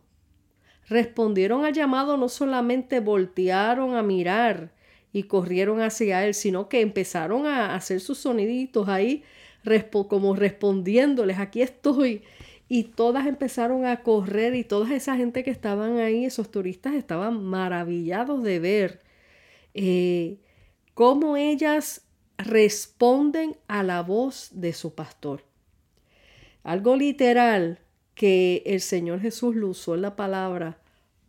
Respondieron 0.88 1.64
al 1.64 1.74
llamado, 1.74 2.16
no 2.16 2.28
solamente 2.28 3.00
voltearon 3.00 3.94
a 3.94 4.02
mirar, 4.02 4.72
y 5.12 5.24
corrieron 5.24 5.80
hacia 5.80 6.26
él, 6.26 6.34
sino 6.34 6.68
que 6.68 6.80
empezaron 6.80 7.46
a 7.46 7.74
hacer 7.74 8.00
sus 8.00 8.18
soniditos 8.18 8.88
ahí 8.88 9.24
como 10.08 10.34
respondiéndoles, 10.34 11.38
aquí 11.38 11.62
estoy. 11.62 12.22
Y 12.68 12.84
todas 12.84 13.26
empezaron 13.26 13.86
a 13.86 14.02
correr 14.02 14.54
y 14.54 14.64
toda 14.64 14.94
esa 14.94 15.16
gente 15.16 15.42
que 15.42 15.50
estaban 15.50 15.98
ahí, 15.98 16.24
esos 16.24 16.50
turistas, 16.50 16.94
estaban 16.94 17.42
maravillados 17.42 18.42
de 18.42 18.58
ver 18.58 19.00
eh, 19.74 20.38
cómo 20.94 21.36
ellas 21.36 22.06
responden 22.38 23.56
a 23.66 23.82
la 23.82 24.02
voz 24.02 24.50
de 24.52 24.72
su 24.72 24.94
pastor. 24.94 25.42
Algo 26.62 26.96
literal 26.96 27.80
que 28.14 28.62
el 28.66 28.80
Señor 28.80 29.20
Jesús 29.20 29.54
lo 29.54 29.68
usó 29.68 29.94
en 29.94 30.02
la 30.02 30.16
palabra 30.16 30.78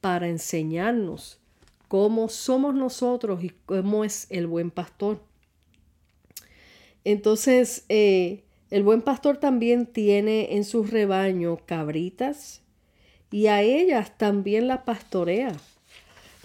para 0.01 0.27
enseñarnos 0.27 1.39
cómo 1.87 2.29
somos 2.29 2.75
nosotros 2.75 3.43
y 3.43 3.51
cómo 3.65 4.05
es 4.05 4.27
el 4.29 4.47
buen 4.47 4.71
pastor. 4.71 5.21
Entonces, 7.03 7.85
eh, 7.89 8.43
el 8.69 8.83
buen 8.83 9.01
pastor 9.01 9.37
también 9.37 9.87
tiene 9.87 10.55
en 10.55 10.63
su 10.63 10.83
rebaño 10.83 11.57
cabritas 11.65 12.61
y 13.31 13.47
a 13.47 13.61
ellas 13.61 14.17
también 14.17 14.67
las 14.67 14.81
pastorea, 14.83 15.53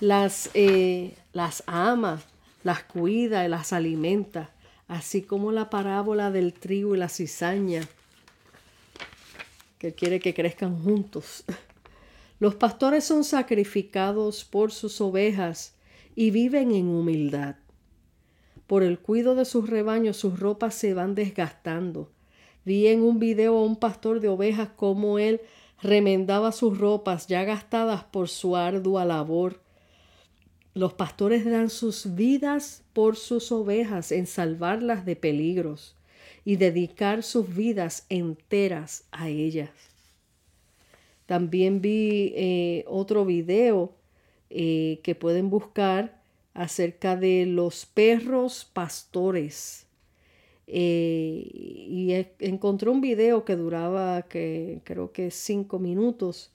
las, 0.00 0.50
eh, 0.54 1.14
las 1.32 1.62
ama, 1.66 2.22
las 2.62 2.82
cuida 2.84 3.44
y 3.44 3.48
las 3.48 3.72
alimenta, 3.72 4.50
así 4.88 5.22
como 5.22 5.52
la 5.52 5.70
parábola 5.70 6.30
del 6.30 6.52
trigo 6.52 6.94
y 6.94 6.98
la 6.98 7.08
cizaña, 7.08 7.82
que 9.78 9.94
quiere 9.94 10.20
que 10.20 10.34
crezcan 10.34 10.82
juntos. 10.82 11.44
Los 12.38 12.54
pastores 12.54 13.04
son 13.04 13.24
sacrificados 13.24 14.44
por 14.44 14.72
sus 14.72 15.00
ovejas 15.00 15.74
y 16.14 16.30
viven 16.30 16.72
en 16.72 16.88
humildad. 16.88 17.56
Por 18.66 18.82
el 18.82 18.98
cuidado 18.98 19.34
de 19.34 19.44
sus 19.44 19.68
rebaños 19.68 20.16
sus 20.16 20.38
ropas 20.40 20.74
se 20.74 20.94
van 20.94 21.14
desgastando. 21.14 22.10
Vi 22.64 22.86
en 22.86 23.02
un 23.02 23.18
video 23.18 23.58
a 23.58 23.62
un 23.62 23.76
pastor 23.76 24.20
de 24.20 24.28
ovejas 24.28 24.70
cómo 24.74 25.18
él 25.18 25.40
remendaba 25.82 26.50
sus 26.50 26.78
ropas 26.78 27.26
ya 27.26 27.44
gastadas 27.44 28.04
por 28.04 28.28
su 28.28 28.56
ardua 28.56 29.04
labor. 29.04 29.60
Los 30.72 30.94
pastores 30.94 31.44
dan 31.44 31.68
sus 31.68 32.14
vidas 32.14 32.83
por 32.94 33.16
sus 33.16 33.52
ovejas 33.52 34.12
en 34.12 34.26
salvarlas 34.26 35.04
de 35.04 35.16
peligros 35.16 35.96
y 36.44 36.56
dedicar 36.56 37.22
sus 37.22 37.54
vidas 37.54 38.06
enteras 38.08 39.04
a 39.10 39.28
ellas. 39.28 39.70
También 41.26 41.80
vi 41.80 42.32
eh, 42.36 42.84
otro 42.86 43.24
video 43.24 43.92
eh, 44.50 45.00
que 45.02 45.14
pueden 45.14 45.50
buscar 45.50 46.22
acerca 46.52 47.16
de 47.16 47.46
los 47.46 47.86
perros 47.86 48.68
pastores. 48.72 49.86
Eh, 50.66 51.50
y 51.52 52.14
encontré 52.38 52.88
un 52.88 53.00
video 53.00 53.44
que 53.44 53.56
duraba 53.56 54.22
que 54.22 54.80
creo 54.84 55.12
que 55.12 55.30
cinco 55.30 55.78
minutos 55.78 56.52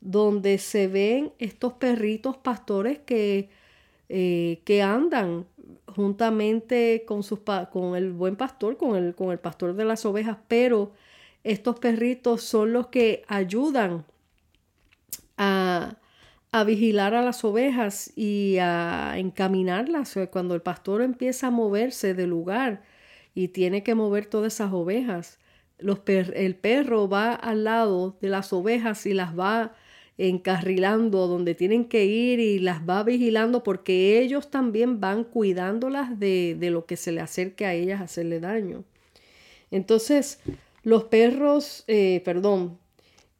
donde 0.00 0.58
se 0.58 0.88
ven 0.88 1.32
estos 1.38 1.74
perritos 1.74 2.36
pastores 2.36 2.98
que, 2.98 3.48
que 4.08 4.82
andan 4.82 5.46
juntamente 5.94 7.04
con, 7.06 7.22
sus, 7.22 7.40
con 7.72 7.96
el 7.96 8.12
buen 8.12 8.36
pastor, 8.36 8.76
con 8.76 8.96
el, 8.96 9.14
con 9.14 9.32
el 9.32 9.38
pastor 9.38 9.74
de 9.74 9.84
las 9.84 10.04
ovejas, 10.04 10.36
pero 10.48 10.92
estos 11.42 11.78
perritos 11.78 12.42
son 12.42 12.72
los 12.72 12.88
que 12.88 13.24
ayudan 13.28 14.04
a, 15.36 15.96
a 16.52 16.64
vigilar 16.64 17.14
a 17.14 17.22
las 17.22 17.44
ovejas 17.44 18.12
y 18.16 18.58
a 18.60 19.14
encaminarlas. 19.16 20.18
Cuando 20.30 20.54
el 20.54 20.62
pastor 20.62 21.02
empieza 21.02 21.48
a 21.48 21.50
moverse 21.50 22.14
del 22.14 22.30
lugar 22.30 22.82
y 23.34 23.48
tiene 23.48 23.82
que 23.82 23.94
mover 23.94 24.26
todas 24.26 24.54
esas 24.54 24.72
ovejas, 24.72 25.38
los 25.78 26.00
el 26.06 26.56
perro 26.56 27.08
va 27.08 27.34
al 27.34 27.64
lado 27.64 28.16
de 28.20 28.28
las 28.28 28.52
ovejas 28.52 29.06
y 29.06 29.14
las 29.14 29.38
va 29.38 29.74
encarrilando 30.18 31.26
donde 31.26 31.54
tienen 31.54 31.84
que 31.84 32.06
ir 32.06 32.40
y 32.40 32.58
las 32.58 32.88
va 32.88 33.02
vigilando 33.02 33.62
porque 33.62 34.20
ellos 34.20 34.50
también 34.50 35.00
van 35.00 35.24
cuidándolas 35.24 36.18
de, 36.18 36.56
de 36.58 36.70
lo 36.70 36.86
que 36.86 36.96
se 36.96 37.12
le 37.12 37.20
acerque 37.20 37.66
a 37.66 37.74
ellas 37.74 38.00
hacerle 38.00 38.40
daño. 38.40 38.84
Entonces, 39.70 40.40
los 40.82 41.04
perros, 41.04 41.84
eh, 41.88 42.22
perdón, 42.24 42.78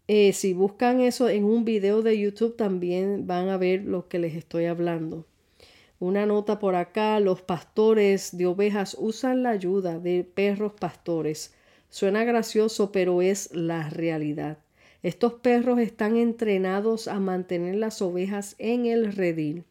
eh, 0.09 0.33
si 0.33 0.53
buscan 0.53 1.01
eso 1.01 1.29
en 1.29 1.45
un 1.45 1.65
video 1.65 2.03
de 2.03 2.19
YouTube 2.19 2.57
también 2.57 3.27
van 3.27 3.49
a 3.49 3.57
ver 3.57 3.83
lo 3.85 4.09
que 4.09 4.19
les 4.19 4.35
estoy 4.35 4.67
hablando. 4.67 5.27
Una 5.99 6.27
nota 6.27 6.59
por 6.59 6.75
acá, 6.75 7.19
los 7.21 7.43
pastores 7.43 8.37
de 8.37 8.47
ovejas 8.47 8.97
usan 8.99 9.43
la 9.43 9.51
ayuda 9.51 9.99
de 9.99 10.25
perros 10.25 10.73
pastores. 10.79 11.55
Suena 11.89 12.25
gracioso, 12.25 12.93
pero 12.93 13.23
es 13.23 13.55
la 13.55 13.89
realidad. 13.89 14.59
Estos 15.03 15.35
perros 15.35 15.79
están 15.79 16.17
entrenados 16.17 17.09
a 17.09 17.21
mantener 17.21 17.77
las 17.77 18.03
ovejas 18.03 18.57
en 18.59 18.87
el 18.87 19.13
redil. 19.13 19.65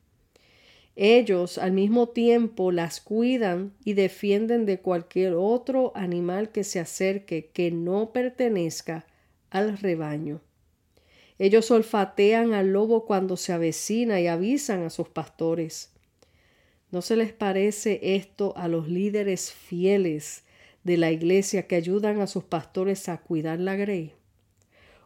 Ellos 0.96 1.58
al 1.58 1.74
mismo 1.74 2.08
tiempo 2.10 2.72
las 2.72 3.02
cuidan 3.02 3.74
y 3.84 3.94
defienden 3.94 4.66
de 4.66 4.80
cualquier 4.80 5.34
otro 5.34 5.92
animal 5.94 6.52
que 6.52 6.64
se 6.64 6.80
acerque 6.80 7.50
que 7.54 7.70
no 7.70 8.14
pertenezca 8.14 9.06
al 9.50 9.78
rebaño. 9.78 10.42
Ellos 11.38 11.70
olfatean 11.70 12.54
al 12.54 12.72
lobo 12.72 13.06
cuando 13.06 13.36
se 13.36 13.52
avecina 13.52 14.22
y 14.22 14.28
avisan 14.28 14.84
a 14.84 14.90
sus 14.90 15.10
pastores. 15.10 15.92
¿No 16.92 17.02
se 17.02 17.18
les 17.18 17.34
parece 17.34 18.16
esto 18.16 18.54
a 18.56 18.70
los 18.70 18.88
líderes 18.88 19.52
fieles 19.52 20.44
de 20.86 20.96
la 20.96 21.12
iglesia 21.12 21.68
que 21.68 21.76
ayudan 21.76 22.22
a 22.22 22.28
sus 22.28 22.46
pastores 22.46 23.10
a 23.10 23.18
cuidar 23.18 23.60
la 23.60 23.76
grey? 23.76 24.14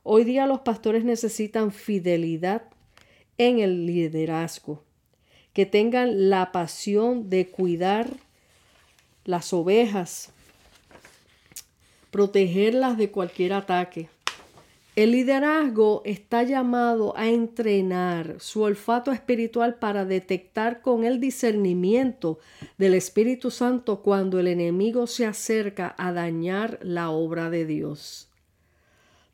Hoy 0.04 0.24
día 0.24 0.46
los 0.48 0.62
pastores 0.62 1.04
necesitan 1.04 1.72
fidelidad 1.72 2.64
en 3.38 3.60
el 3.60 3.86
liderazgo, 3.86 4.82
que 5.54 5.66
tengan 5.66 6.30
la 6.30 6.52
pasión 6.52 7.30
de 7.30 7.48
cuidar 7.48 8.10
las 9.26 9.52
ovejas, 9.54 10.32
protegerlas 12.12 12.98
de 12.98 13.12
cualquier 13.12 13.54
ataque. 13.54 14.10
El 14.96 15.12
liderazgo 15.12 16.02
está 16.04 16.44
llamado 16.44 17.16
a 17.16 17.28
entrenar 17.28 18.36
su 18.40 18.64
olfato 18.64 19.12
espiritual 19.12 19.76
para 19.76 20.04
detectar 20.04 20.82
con 20.82 21.06
el 21.06 21.20
discernimiento 21.20 22.40
del 22.78 22.96
Espíritu 22.96 23.52
Santo 23.52 24.02
cuando 24.02 24.40
el 24.40 24.48
enemigo 24.48 25.08
se 25.08 25.26
acerca 25.26 25.96
a 25.98 26.12
dañar 26.12 26.80
la 26.82 27.12
obra 27.12 27.50
de 27.50 27.66
Dios. 27.66 28.29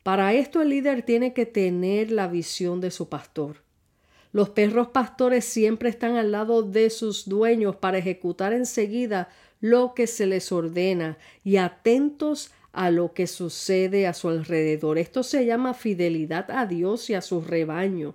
Para 0.06 0.34
esto 0.34 0.62
el 0.62 0.68
líder 0.68 1.02
tiene 1.02 1.32
que 1.32 1.46
tener 1.46 2.12
la 2.12 2.28
visión 2.28 2.80
de 2.80 2.92
su 2.92 3.08
pastor. 3.08 3.64
Los 4.30 4.50
perros 4.50 4.86
pastores 4.86 5.44
siempre 5.44 5.88
están 5.88 6.14
al 6.14 6.30
lado 6.30 6.62
de 6.62 6.90
sus 6.90 7.28
dueños 7.28 7.74
para 7.74 7.98
ejecutar 7.98 8.52
enseguida 8.52 9.30
lo 9.58 9.94
que 9.94 10.06
se 10.06 10.26
les 10.26 10.52
ordena 10.52 11.18
y 11.42 11.56
atentos 11.56 12.52
a 12.72 12.92
lo 12.92 13.14
que 13.14 13.26
sucede 13.26 14.06
a 14.06 14.14
su 14.14 14.28
alrededor. 14.28 14.98
Esto 14.98 15.24
se 15.24 15.44
llama 15.44 15.74
fidelidad 15.74 16.52
a 16.52 16.66
Dios 16.66 17.10
y 17.10 17.14
a 17.14 17.20
su 17.20 17.40
rebaño. 17.40 18.14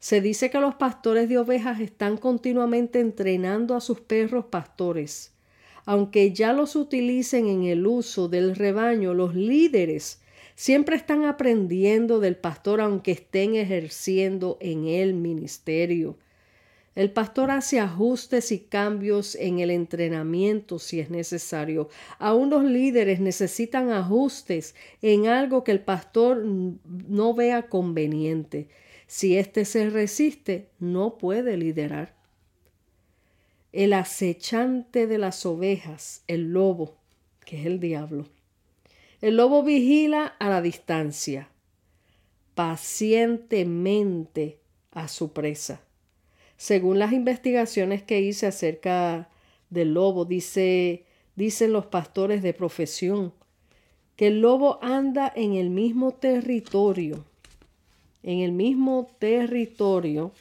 Se 0.00 0.20
dice 0.20 0.50
que 0.50 0.58
los 0.58 0.74
pastores 0.74 1.28
de 1.28 1.38
ovejas 1.38 1.78
están 1.78 2.16
continuamente 2.16 2.98
entrenando 2.98 3.76
a 3.76 3.80
sus 3.80 4.00
perros 4.00 4.46
pastores. 4.46 5.32
Aunque 5.84 6.32
ya 6.32 6.52
los 6.52 6.74
utilicen 6.74 7.46
en 7.46 7.62
el 7.62 7.86
uso 7.86 8.26
del 8.26 8.56
rebaño, 8.56 9.14
los 9.14 9.36
líderes 9.36 10.25
Siempre 10.56 10.96
están 10.96 11.26
aprendiendo 11.26 12.18
del 12.18 12.34
pastor 12.34 12.80
aunque 12.80 13.12
estén 13.12 13.56
ejerciendo 13.56 14.56
en 14.60 14.86
el 14.86 15.12
ministerio. 15.12 16.16
El 16.94 17.10
pastor 17.10 17.50
hace 17.50 17.78
ajustes 17.78 18.50
y 18.52 18.60
cambios 18.60 19.34
en 19.34 19.58
el 19.58 19.70
entrenamiento 19.70 20.78
si 20.78 20.98
es 20.98 21.10
necesario. 21.10 21.90
Aún 22.18 22.48
los 22.48 22.64
líderes 22.64 23.20
necesitan 23.20 23.90
ajustes 23.90 24.74
en 25.02 25.26
algo 25.26 25.62
que 25.62 25.72
el 25.72 25.80
pastor 25.80 26.42
no 26.42 27.34
vea 27.34 27.68
conveniente. 27.68 28.68
Si 29.06 29.36
éste 29.36 29.66
se 29.66 29.90
resiste, 29.90 30.70
no 30.78 31.18
puede 31.18 31.58
liderar. 31.58 32.14
El 33.72 33.92
acechante 33.92 35.06
de 35.06 35.18
las 35.18 35.44
ovejas, 35.44 36.24
el 36.28 36.54
lobo, 36.54 36.96
que 37.44 37.60
es 37.60 37.66
el 37.66 37.78
diablo, 37.78 38.24
el 39.22 39.36
lobo 39.36 39.62
vigila 39.62 40.34
a 40.38 40.50
la 40.50 40.60
distancia, 40.60 41.48
pacientemente 42.54 44.58
a 44.92 45.08
su 45.08 45.32
presa. 45.32 45.80
Según 46.58 46.98
las 46.98 47.12
investigaciones 47.12 48.02
que 48.02 48.20
hice 48.20 48.46
acerca 48.46 49.30
del 49.70 49.94
lobo, 49.94 50.26
dice, 50.26 51.04
dicen 51.34 51.72
los 51.72 51.86
pastores 51.86 52.42
de 52.42 52.52
profesión 52.52 53.32
que 54.16 54.28
el 54.28 54.40
lobo 54.40 54.78
anda 54.82 55.32
en 55.34 55.54
el 55.54 55.70
mismo 55.70 56.12
territorio, 56.12 57.24
en 58.22 58.40
el 58.40 58.52
mismo 58.52 59.10
territorio 59.18 60.32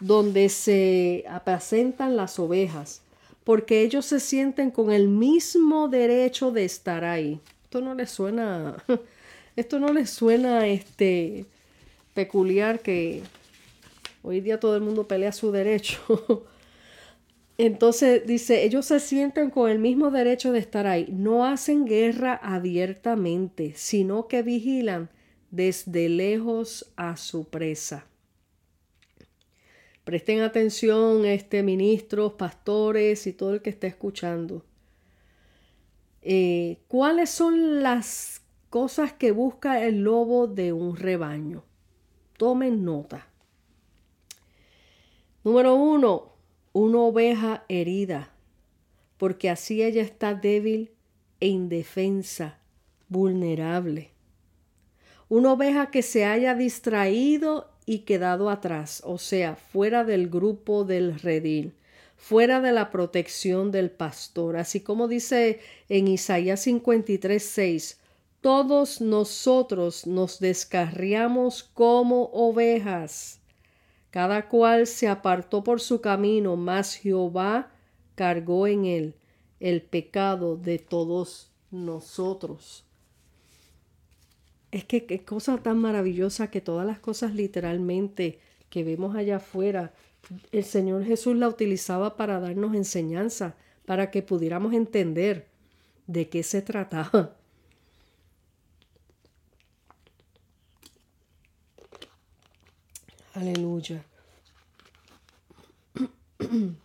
donde 0.00 0.48
se 0.48 1.24
apacentan 1.28 2.16
las 2.16 2.38
ovejas, 2.38 3.02
porque 3.44 3.82
ellos 3.82 4.06
se 4.06 4.20
sienten 4.20 4.70
con 4.70 4.92
el 4.92 5.08
mismo 5.08 5.88
derecho 5.88 6.50
de 6.50 6.64
estar 6.64 7.04
ahí 7.04 7.40
esto 7.66 7.80
no 7.80 7.94
le 7.94 8.06
suena, 8.06 8.76
esto 9.56 9.80
no 9.80 10.06
suena 10.06 10.68
este 10.68 11.46
peculiar 12.14 12.78
que 12.78 13.22
hoy 14.22 14.40
día 14.40 14.60
todo 14.60 14.76
el 14.76 14.82
mundo 14.82 15.08
pelea 15.08 15.32
su 15.32 15.50
derecho. 15.50 16.46
Entonces 17.58 18.24
dice, 18.24 18.62
ellos 18.62 18.86
se 18.86 19.00
sienten 19.00 19.50
con 19.50 19.68
el 19.68 19.80
mismo 19.80 20.12
derecho 20.12 20.52
de 20.52 20.60
estar 20.60 20.86
ahí. 20.86 21.08
No 21.10 21.44
hacen 21.44 21.86
guerra 21.86 22.34
abiertamente, 22.40 23.72
sino 23.74 24.28
que 24.28 24.42
vigilan 24.42 25.10
desde 25.50 26.08
lejos 26.08 26.92
a 26.94 27.16
su 27.16 27.48
presa. 27.48 28.06
Presten 30.04 30.42
atención, 30.42 31.24
este, 31.24 31.64
ministros, 31.64 32.34
pastores 32.34 33.26
y 33.26 33.32
todo 33.32 33.54
el 33.54 33.60
que 33.60 33.70
esté 33.70 33.88
escuchando. 33.88 34.62
Eh, 36.28 36.78
¿Cuáles 36.88 37.30
son 37.30 37.84
las 37.84 38.42
cosas 38.68 39.12
que 39.12 39.30
busca 39.30 39.84
el 39.84 40.02
lobo 40.02 40.48
de 40.48 40.72
un 40.72 40.96
rebaño? 40.96 41.62
Tomen 42.36 42.84
nota. 42.84 43.28
Número 45.44 45.76
uno, 45.76 46.32
una 46.72 46.98
oveja 46.98 47.64
herida, 47.68 48.32
porque 49.18 49.50
así 49.50 49.84
ella 49.84 50.02
está 50.02 50.34
débil 50.34 50.90
e 51.38 51.46
indefensa, 51.46 52.58
vulnerable. 53.08 54.10
Una 55.28 55.52
oveja 55.52 55.92
que 55.92 56.02
se 56.02 56.24
haya 56.24 56.56
distraído 56.56 57.70
y 57.86 58.00
quedado 58.00 58.50
atrás, 58.50 59.00
o 59.06 59.18
sea, 59.18 59.54
fuera 59.54 60.02
del 60.02 60.28
grupo 60.28 60.82
del 60.82 61.20
redil, 61.20 61.74
fuera 62.16 62.60
de 62.60 62.72
la 62.72 62.90
protección 62.90 63.70
del 63.70 63.90
pastor. 63.90 64.56
Así 64.56 64.80
como 64.80 65.08
dice 65.08 65.60
en 65.88 66.08
Isaías 66.08 66.60
53, 66.62 67.42
6, 67.42 68.00
todos 68.40 69.00
nosotros 69.00 70.06
nos 70.06 70.40
descarriamos 70.40 71.62
como 71.62 72.30
ovejas. 72.32 73.40
Cada 74.10 74.48
cual 74.48 74.86
se 74.86 75.08
apartó 75.08 75.62
por 75.62 75.80
su 75.80 76.00
camino, 76.00 76.56
mas 76.56 76.94
Jehová 76.94 77.70
cargó 78.14 78.66
en 78.66 78.86
él 78.86 79.14
el 79.60 79.82
pecado 79.82 80.56
de 80.56 80.78
todos 80.78 81.50
nosotros. 81.70 82.84
Es 84.70 84.84
que 84.84 85.06
qué 85.06 85.24
cosa 85.24 85.58
tan 85.58 85.78
maravillosa 85.78 86.50
que 86.50 86.60
todas 86.60 86.86
las 86.86 86.98
cosas 86.98 87.34
literalmente 87.34 88.40
que 88.70 88.84
vemos 88.84 89.14
allá 89.16 89.36
afuera, 89.36 89.92
el 90.52 90.64
Señor 90.64 91.04
Jesús 91.04 91.36
la 91.36 91.48
utilizaba 91.48 92.16
para 92.16 92.40
darnos 92.40 92.74
enseñanza, 92.74 93.56
para 93.84 94.10
que 94.10 94.22
pudiéramos 94.22 94.72
entender 94.72 95.46
de 96.06 96.28
qué 96.28 96.42
se 96.42 96.62
trataba. 96.62 97.36
Aleluya. 103.34 104.02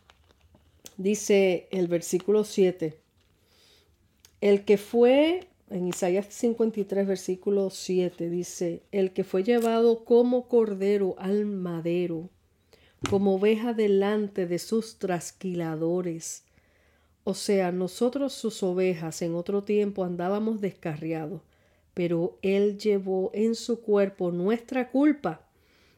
Dice 0.97 1.67
el 1.71 1.87
versículo 1.87 2.43
7, 2.43 2.97
el 4.41 4.65
que 4.65 4.77
fue, 4.77 5.47
en 5.69 5.87
Isaías 5.87 6.27
53, 6.29 7.07
versículo 7.07 7.69
7, 7.69 8.29
dice, 8.29 8.83
el 8.91 9.13
que 9.13 9.23
fue 9.23 9.43
llevado 9.43 10.03
como 10.03 10.47
cordero 10.47 11.15
al 11.17 11.45
madero, 11.45 12.29
como 13.09 13.35
oveja 13.35 13.73
delante 13.73 14.45
de 14.45 14.59
sus 14.59 14.99
trasquiladores. 14.99 16.43
O 17.23 17.33
sea, 17.33 17.71
nosotros 17.71 18.33
sus 18.33 18.63
ovejas 18.63 19.21
en 19.21 19.35
otro 19.35 19.63
tiempo 19.63 20.03
andábamos 20.03 20.61
descarriados, 20.61 21.41
pero 21.93 22.37
Él 22.41 22.77
llevó 22.77 23.31
en 23.33 23.55
su 23.55 23.81
cuerpo 23.81 24.31
nuestra 24.31 24.89
culpa 24.89 25.41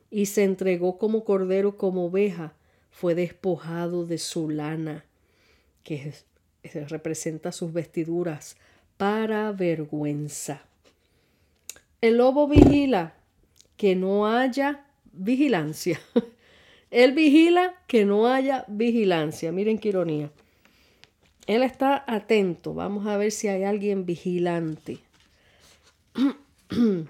y 0.10 0.28
se 0.28 0.44
entregó 0.44 0.98
como 0.98 1.24
cordero, 1.24 1.78
como 1.78 2.06
oveja, 2.06 2.54
fue 2.92 3.16
despojado 3.16 4.06
de 4.06 4.18
su 4.18 4.50
lana, 4.50 5.06
que 5.84 6.14
representa 6.88 7.52
sus 7.52 7.74
vestiduras, 7.74 8.58
para 8.98 9.52
vergüenza. 9.52 10.62
El 12.00 12.18
lobo 12.18 12.48
vigila 12.48 13.16
que 13.76 13.96
no 13.96 14.28
haya 14.28 14.86
vigilancia. 15.12 16.00
Él 16.94 17.12
vigila 17.14 17.74
que 17.88 18.06
no 18.06 18.28
haya 18.28 18.66
vigilancia. 18.68 19.52
Miren 19.52 19.80
qué 19.80 19.90
ironía. 19.90 20.32
Él 21.48 21.64
está 21.64 22.04
atento. 22.06 22.76
Vamos 22.76 23.08
a 23.08 23.18
ver 23.18 23.32
si 23.32 23.48
hay 23.48 23.64
alguien 23.64 24.06
vigilante. 24.06 25.00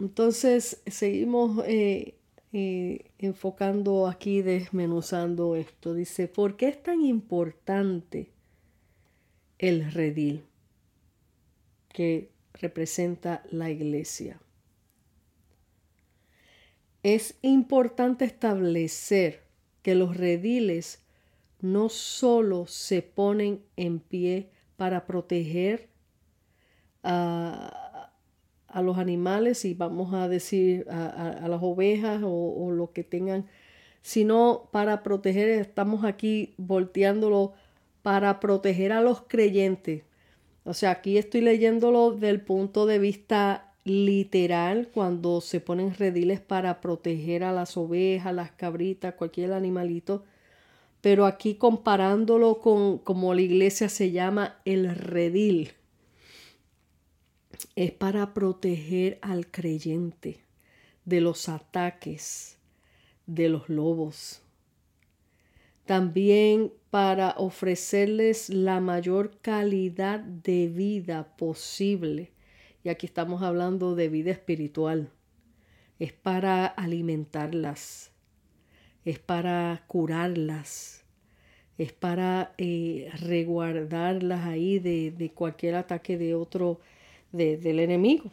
Entonces 0.00 0.82
seguimos 0.86 1.64
eh, 1.68 2.16
eh, 2.52 3.12
enfocando 3.18 4.08
aquí, 4.08 4.42
desmenuzando 4.42 5.54
esto. 5.54 5.94
Dice, 5.94 6.26
¿por 6.26 6.56
qué 6.56 6.66
es 6.66 6.82
tan 6.82 7.00
importante 7.02 8.32
el 9.58 9.92
redil 9.92 10.42
que 11.92 12.32
representa 12.54 13.44
la 13.52 13.70
iglesia? 13.70 14.40
Es 17.02 17.38
importante 17.42 18.24
establecer 18.24 19.44
que 19.82 19.94
los 19.94 20.16
rediles 20.16 21.02
no 21.60 21.88
solo 21.88 22.66
se 22.66 23.02
ponen 23.02 23.62
en 23.76 24.00
pie 24.00 24.50
para 24.76 25.06
proteger 25.06 25.88
a 27.02 27.88
a 28.68 28.82
los 28.82 28.98
animales 28.98 29.64
y 29.64 29.74
vamos 29.74 30.12
a 30.14 30.28
decir 30.28 30.86
a, 30.90 31.46
las 31.48 31.62
ovejas 31.62 32.20
o, 32.24 32.70
lo 32.70 32.92
que 32.92 33.02
tengan, 33.02 33.46
sino 34.02 34.68
para 34.72 35.02
proteger, 35.02 35.48
estamos 35.48 36.04
aquí 36.04 36.54
volteándolo 36.58 37.54
para 38.02 38.40
proteger 38.40 38.92
a 38.92 39.00
los 39.00 39.22
creyentes. 39.22 40.04
O 40.64 40.74
sea, 40.74 40.90
aquí 40.90 41.16
estoy 41.16 41.40
leyéndolo 41.40 42.12
del 42.12 42.42
punto 42.42 42.86
de 42.86 42.98
vista 42.98 43.67
literal, 43.84 44.88
cuando 44.92 45.40
se 45.40 45.60
ponen 45.60 45.94
rediles 45.94 46.40
para 46.40 46.80
proteger 46.80 47.44
a 47.44 47.52
las 47.52 47.76
ovejas, 47.76 48.34
las 48.34 48.50
cabritas, 48.52 49.14
cualquier 49.14 49.52
animalito. 49.52 50.24
Pero 51.00 51.26
aquí 51.26 51.54
comparándolo 51.54 52.60
con 52.60 52.98
como 52.98 53.34
la 53.34 53.42
iglesia 53.42 53.88
se 53.88 54.10
llama 54.10 54.56
el 54.64 54.94
redil 54.94 55.72
es 57.76 57.92
para 57.92 58.34
proteger 58.34 59.18
al 59.22 59.50
creyente 59.50 60.40
de 61.04 61.20
los 61.20 61.48
ataques 61.48 62.58
de 63.26 63.48
los 63.48 63.68
lobos. 63.68 64.42
También 65.84 66.72
para 66.90 67.34
ofrecerles 67.38 68.50
la 68.50 68.80
mayor 68.80 69.38
calidad 69.40 70.20
de 70.20 70.68
vida 70.68 71.36
posible. 71.36 72.32
Y 72.84 72.90
aquí 72.90 73.06
estamos 73.06 73.42
hablando 73.42 73.94
de 73.94 74.08
vida 74.08 74.30
espiritual. 74.30 75.10
Es 75.98 76.12
para 76.12 76.66
alimentarlas. 76.66 78.12
Es 79.04 79.18
para 79.18 79.84
curarlas. 79.86 81.04
Es 81.76 81.92
para 81.92 82.54
eh, 82.58 83.10
reguardarlas 83.20 84.44
ahí 84.46 84.78
de, 84.78 85.10
de 85.10 85.30
cualquier 85.30 85.74
ataque 85.76 86.18
de 86.18 86.34
otro 86.34 86.80
del 87.32 87.78
enemigo. 87.78 88.30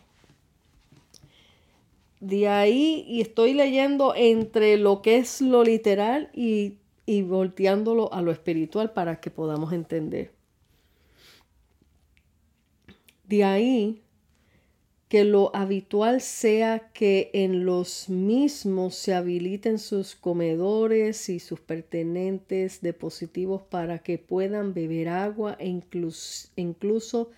De 2.20 2.48
ahí, 2.48 3.06
y 3.08 3.22
estoy 3.22 3.54
leyendo 3.54 4.16
entre 4.16 4.78
lo 4.78 5.02
que 5.02 5.18
es 5.18 5.42
lo 5.42 5.64
literal 5.64 6.30
y, 6.34 6.78
y 7.06 7.22
volteándolo 7.22 8.12
a 8.14 8.22
lo 8.22 8.32
espiritual 8.32 8.92
para 8.94 9.20
que 9.20 9.30
podamos 9.30 9.74
entender. 9.74 10.32
De 13.26 13.44
ahí 13.44 14.02
que 15.08 15.24
lo 15.24 15.56
habitual 15.56 16.20
sea 16.20 16.92
que 16.92 17.30
en 17.34 17.66
los 17.66 18.10
mismos 18.10 18.96
se 18.96 19.14
habiliten 19.14 19.78
sus 19.78 20.16
comedores 20.16 21.30
y 21.30 21.40
sus 21.40 21.60
pertenentes 21.60 22.82
depositivos 22.82 23.62
para 23.62 24.00
que 24.00 24.18
puedan 24.18 24.74
beber 24.74 25.10
agua 25.10 25.58
e 25.60 25.68
incluso, 25.68 27.30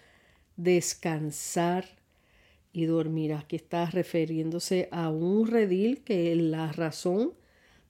descansar 0.56 1.86
y 2.71 2.86
dormir. 2.86 3.34
Aquí 3.34 3.58
está 3.58 3.86
refiriéndose 3.88 4.88
a 4.91 5.10
un 5.10 5.47
redil 5.47 6.03
que 6.03 6.32
es 6.32 6.38
la 6.38 6.71
razón 6.71 7.34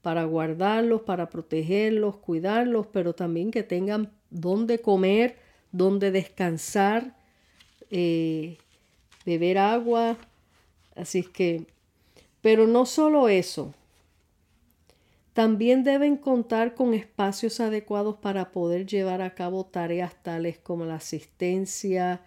para 0.01 0.25
guardarlos, 0.25 1.01
para 1.01 1.29
protegerlos, 1.29 2.17
cuidarlos, 2.17 2.87
pero 2.87 3.13
también 3.13 3.51
que 3.51 3.63
tengan 3.63 4.11
donde 4.29 4.79
comer, 4.79 5.37
donde 5.71 6.11
descansar, 6.11 7.15
eh, 7.89 8.57
beber 9.27 9.57
agua. 9.57 10.17
Así 10.95 11.19
es 11.19 11.27
que, 11.29 11.65
pero 12.41 12.65
no 12.65 12.85
solo 12.85 13.27
eso, 13.27 13.73
también 15.33 15.83
deben 15.83 16.15
contar 16.15 16.73
con 16.73 16.93
espacios 16.93 17.59
adecuados 17.59 18.15
para 18.15 18.51
poder 18.51 18.87
llevar 18.87 19.21
a 19.21 19.35
cabo 19.35 19.65
tareas 19.65 20.15
tales 20.23 20.57
como 20.57 20.85
la 20.85 20.95
asistencia, 20.95 22.21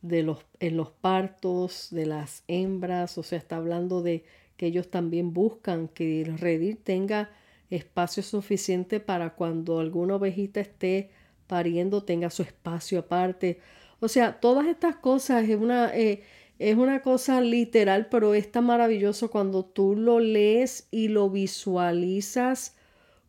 de 0.00 0.22
los, 0.22 0.44
en 0.60 0.76
los 0.76 0.90
partos 0.90 1.88
de 1.90 2.04
las 2.04 2.44
hembras, 2.46 3.16
o 3.16 3.22
sea, 3.22 3.38
está 3.38 3.56
hablando 3.56 4.02
de 4.02 4.22
que 4.58 4.66
ellos 4.66 4.90
también 4.90 5.32
buscan 5.32 5.88
que 5.88 6.20
el 6.20 6.38
redil 6.38 6.76
tenga 6.76 7.30
espacio 7.70 8.22
suficiente 8.22 9.00
para 9.00 9.34
cuando 9.34 9.80
alguna 9.80 10.16
ovejita 10.16 10.60
esté 10.60 11.10
pariendo 11.46 12.02
tenga 12.04 12.28
su 12.28 12.42
espacio 12.42 12.98
aparte. 12.98 13.60
O 14.00 14.08
sea, 14.08 14.40
todas 14.40 14.66
estas 14.66 14.96
cosas 14.96 15.48
es 15.48 15.56
una, 15.56 15.96
eh, 15.96 16.22
es 16.64 16.78
una 16.78 17.02
cosa 17.02 17.42
literal, 17.42 18.06
pero 18.10 18.32
es 18.32 18.50
tan 18.50 18.64
maravilloso 18.64 19.30
cuando 19.30 19.66
tú 19.66 19.94
lo 19.96 20.18
lees 20.18 20.88
y 20.90 21.08
lo 21.08 21.28
visualizas 21.28 22.74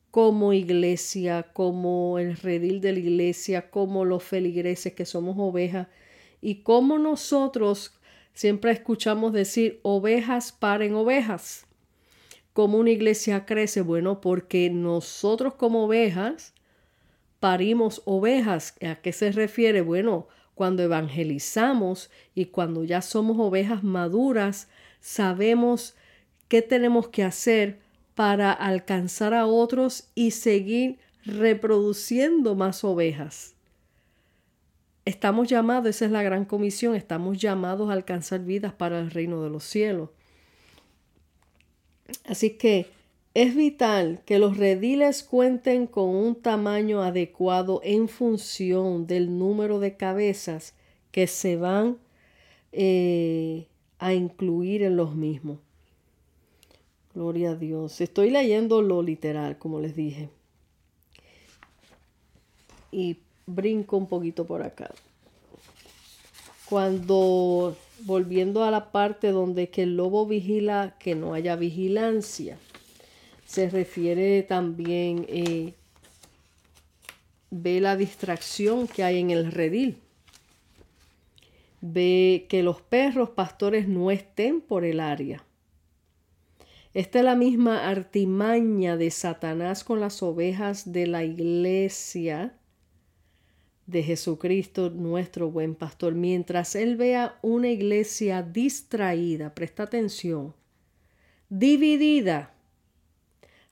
como 0.09 0.53
iglesia, 0.53 1.51
como 1.51 2.17
el 2.17 2.37
redil 2.37 2.79
de 2.79 2.93
la 2.93 2.99
iglesia, 2.99 3.69
como 3.69 4.05
los 4.05 4.23
feligreses 4.23 4.93
que 4.93 5.05
somos 5.05 5.35
ovejas 5.37 5.89
y 6.39 6.61
cómo 6.63 6.97
nosotros 6.97 7.99
siempre 8.33 8.71
escuchamos 8.71 9.33
decir 9.33 9.81
ovejas 9.83 10.53
paren 10.53 10.95
ovejas. 10.95 11.65
¿Cómo 12.53 12.77
una 12.77 12.91
iglesia 12.91 13.45
crece? 13.45 13.81
Bueno, 13.81 14.21
porque 14.21 14.69
nosotros 14.69 15.55
como 15.55 15.83
ovejas 15.83 16.53
parimos 17.41 18.01
ovejas. 18.05 18.75
¿A 18.81 18.95
qué 18.95 19.11
se 19.11 19.33
refiere? 19.33 19.81
Bueno, 19.81 20.29
cuando 20.55 20.81
evangelizamos 20.83 22.09
y 22.33 22.45
cuando 22.45 22.83
ya 22.83 23.01
somos 23.01 23.37
ovejas 23.39 23.83
maduras, 23.83 24.69
sabemos 25.01 25.95
qué 26.47 26.61
tenemos 26.61 27.09
que 27.09 27.23
hacer 27.23 27.79
para 28.15 28.51
alcanzar 28.53 29.33
a 29.33 29.45
otros 29.45 30.09
y 30.15 30.31
seguir 30.31 30.97
reproduciendo 31.25 32.55
más 32.55 32.83
ovejas. 32.83 33.53
Estamos 35.03 35.49
llamados, 35.49 35.87
esa 35.87 36.05
es 36.05 36.11
la 36.11 36.23
gran 36.23 36.45
comisión, 36.45 36.95
estamos 36.95 37.37
llamados 37.37 37.89
a 37.89 37.93
alcanzar 37.93 38.39
vidas 38.39 38.73
para 38.73 38.99
el 38.99 39.11
reino 39.11 39.43
de 39.43 39.49
los 39.49 39.63
cielos. 39.63 40.09
Así 42.25 42.51
que 42.51 42.94
es 43.35 43.53
vital 43.53 44.21
que 44.25 44.39
los 44.39 44.55
rediles 44.55 45.21
cuenten 45.21 45.87
con 45.87 46.07
un 46.07 46.35
tamaño 46.35 47.03
adecuado 47.03 47.81
en 47.83 48.07
función 48.07 49.07
del 49.07 49.37
número 49.37 49.79
de 49.79 49.97
cabezas 49.97 50.73
que 51.11 51.27
se 51.27 51.57
van 51.57 51.97
eh, 52.71 53.67
a 53.99 54.13
incluir 54.13 54.83
en 54.83 54.95
los 54.95 55.15
mismos. 55.15 55.59
Gloria 57.13 57.51
a 57.51 57.55
Dios. 57.55 57.99
Estoy 57.99 58.29
leyendo 58.29 58.81
lo 58.81 59.01
literal, 59.03 59.57
como 59.57 59.81
les 59.81 59.97
dije. 59.97 60.29
Y 62.89 63.17
brinco 63.45 63.97
un 63.97 64.07
poquito 64.07 64.45
por 64.45 64.63
acá. 64.63 64.91
Cuando, 66.69 67.75
volviendo 68.05 68.63
a 68.63 68.71
la 68.71 68.93
parte 68.93 69.31
donde 69.31 69.69
que 69.69 69.83
el 69.83 69.97
lobo 69.97 70.25
vigila, 70.25 70.95
que 70.99 71.15
no 71.15 71.33
haya 71.33 71.57
vigilancia 71.57 72.57
se 73.55 73.69
refiere 73.69 74.43
también, 74.43 75.25
eh, 75.29 75.75
ve 77.51 77.79
la 77.79 77.95
distracción 77.95 78.85
que 78.85 79.01
hay 79.01 79.17
en 79.17 79.31
el 79.31 79.49
redil. 79.49 80.01
Ve 81.79 82.47
que 82.49 82.63
los 82.63 82.81
perros 82.81 83.29
pastores 83.29 83.87
no 83.87 84.11
estén 84.11 84.59
por 84.59 84.83
el 84.83 84.99
área. 84.99 85.41
Esta 86.93 87.19
es 87.19 87.25
la 87.25 87.37
misma 87.37 87.87
artimaña 87.87 88.97
de 88.97 89.09
Satanás 89.09 89.85
con 89.85 90.01
las 90.01 90.21
ovejas 90.21 90.91
de 90.91 91.07
la 91.07 91.23
iglesia 91.23 92.57
de 93.87 94.03
Jesucristo, 94.03 94.89
nuestro 94.89 95.49
buen 95.49 95.75
pastor. 95.75 96.13
Mientras 96.13 96.75
él 96.75 96.97
vea 96.97 97.39
una 97.41 97.69
iglesia 97.69 98.43
distraída, 98.43 99.55
presta 99.55 99.83
atención, 99.83 100.53
dividida, 101.47 102.54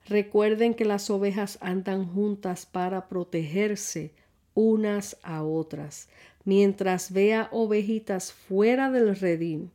Recuerden 0.07 0.73
que 0.73 0.85
las 0.85 1.09
ovejas 1.09 1.57
andan 1.61 2.05
juntas 2.05 2.65
para 2.65 3.07
protegerse 3.07 4.11
unas 4.53 5.17
a 5.23 5.43
otras. 5.43 6.09
Mientras 6.45 7.11
vea 7.11 7.47
ovejitas 7.51 8.33
fuera 8.33 8.91
del 8.91 9.15
redín, 9.15 9.71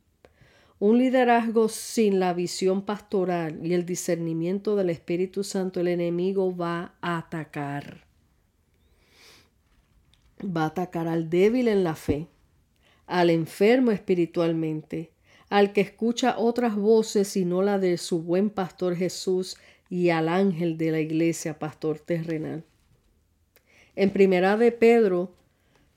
un 0.81 0.99
liderazgo 0.99 1.69
sin 1.69 2.21
la 2.21 2.35
visión 2.35 2.83
pastoral 2.83 3.65
y 3.67 3.73
el 3.73 3.85
discernimiento 3.85 4.77
del 4.77 4.91
Espíritu 4.91 5.43
Santo, 5.43 5.81
el 5.81 5.89
enemigo 5.89 6.55
va 6.55 6.95
a 7.01 7.19
atacar. 7.19 8.05
Va 10.45 10.65
a 10.65 10.67
atacar 10.67 11.09
al 11.09 11.31
débil 11.31 11.67
en 11.67 11.83
la 11.83 11.97
fe, 11.97 12.29
al 13.07 13.31
enfermo 13.31 13.91
espiritualmente, 13.91 15.11
al 15.49 15.73
que 15.73 15.81
escucha 15.81 16.39
otras 16.39 16.77
voces 16.77 17.37
y 17.37 17.45
no 17.45 17.63
la 17.63 17.79
de 17.79 17.97
su 17.97 18.23
buen 18.23 18.51
pastor 18.51 18.95
Jesús 18.95 19.57
y 19.91 20.11
al 20.11 20.29
ángel 20.29 20.77
de 20.77 20.91
la 20.91 21.01
iglesia, 21.01 21.59
pastor 21.59 21.99
terrenal. 21.99 22.65
En 23.97 24.11
primera 24.11 24.57
de 24.57 24.71
Pedro 24.71 25.33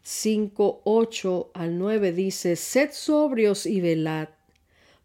5, 0.04 0.82
8 0.84 1.52
al 1.54 1.78
9 1.78 2.14
dice, 2.14 2.56
Sed 2.56 2.92
sobrios 2.94 3.66
y 3.66 3.82
velad, 3.82 4.30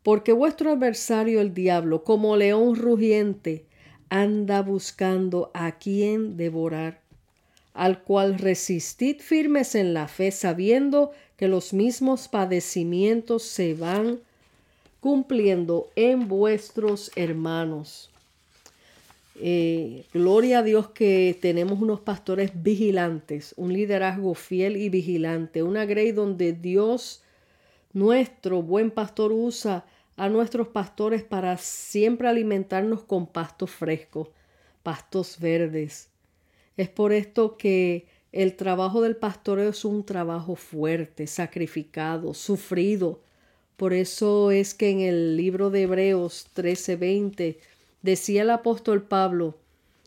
porque 0.02 0.32
vuestro 0.32 0.72
adversario 0.72 1.40
el 1.40 1.52
diablo, 1.52 2.04
como 2.04 2.36
león 2.36 2.76
rugiente, 2.76 3.66
anda 4.08 4.62
buscando 4.62 5.50
a 5.52 5.72
quien 5.72 6.36
devorar, 6.36 7.00
al 7.74 8.02
cual 8.02 8.38
resistid 8.38 9.20
firmes 9.20 9.74
en 9.74 9.92
la 9.92 10.08
fe, 10.08 10.30
sabiendo 10.30 11.10
que 11.36 11.48
los 11.48 11.74
mismos 11.74 12.28
padecimientos 12.28 13.42
se 13.42 13.74
van 13.74 14.20
cumpliendo 15.00 15.90
en 15.96 16.28
vuestros 16.28 17.10
hermanos. 17.16 18.10
Eh, 19.38 20.06
gloria 20.14 20.60
a 20.60 20.62
Dios 20.62 20.88
que 20.88 21.36
tenemos 21.40 21.80
unos 21.80 22.00
pastores 22.00 22.52
vigilantes, 22.62 23.52
un 23.58 23.72
liderazgo 23.72 24.34
fiel 24.34 24.76
y 24.76 24.88
vigilante, 24.88 25.62
una 25.62 25.84
grey 25.84 26.12
donde 26.12 26.52
Dios, 26.54 27.22
nuestro 27.92 28.62
buen 28.62 28.90
pastor, 28.90 29.32
usa 29.32 29.84
a 30.16 30.30
nuestros 30.30 30.68
pastores 30.68 31.22
para 31.22 31.58
siempre 31.58 32.28
alimentarnos 32.28 33.04
con 33.04 33.26
pastos 33.26 33.70
frescos, 33.70 34.28
pastos 34.82 35.38
verdes. 35.38 36.08
Es 36.78 36.88
por 36.88 37.12
esto 37.12 37.58
que 37.58 38.06
el 38.32 38.56
trabajo 38.56 39.02
del 39.02 39.16
pastoreo 39.16 39.70
es 39.70 39.84
un 39.84 40.04
trabajo 40.04 40.56
fuerte, 40.56 41.26
sacrificado, 41.26 42.32
sufrido. 42.32 43.20
Por 43.76 43.92
eso 43.92 44.50
es 44.50 44.74
que 44.74 44.90
en 44.90 45.00
el 45.00 45.36
libro 45.36 45.70
de 45.70 45.82
Hebreos 45.82 46.48
13:20 46.54 47.58
Decía 48.06 48.42
el 48.42 48.50
apóstol 48.50 49.02
Pablo, 49.02 49.58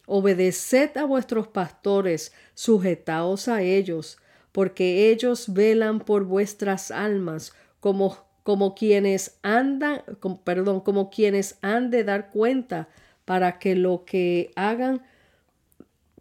Obedeced 0.06 0.96
a 0.96 1.04
vuestros 1.04 1.50
pastores, 1.50 2.32
sujetaos 2.54 3.50
a 3.50 3.62
ellos, 3.62 4.20
porque 4.54 5.10
ellos 5.10 5.52
velan 5.54 6.00
por 6.00 6.24
vuestras 6.24 6.92
almas 6.92 7.52
como, 7.82 8.18
como 8.44 8.74
quienes 8.74 9.38
andan, 9.44 10.02
perdón, 10.46 10.80
como 10.80 11.10
quienes 11.10 11.58
han 11.62 11.90
de 11.90 12.06
dar 12.06 12.32
cuenta 12.32 12.88
para 13.26 13.60
que 13.60 13.76
lo 13.76 14.06
que 14.06 14.52
hagan 14.56 15.04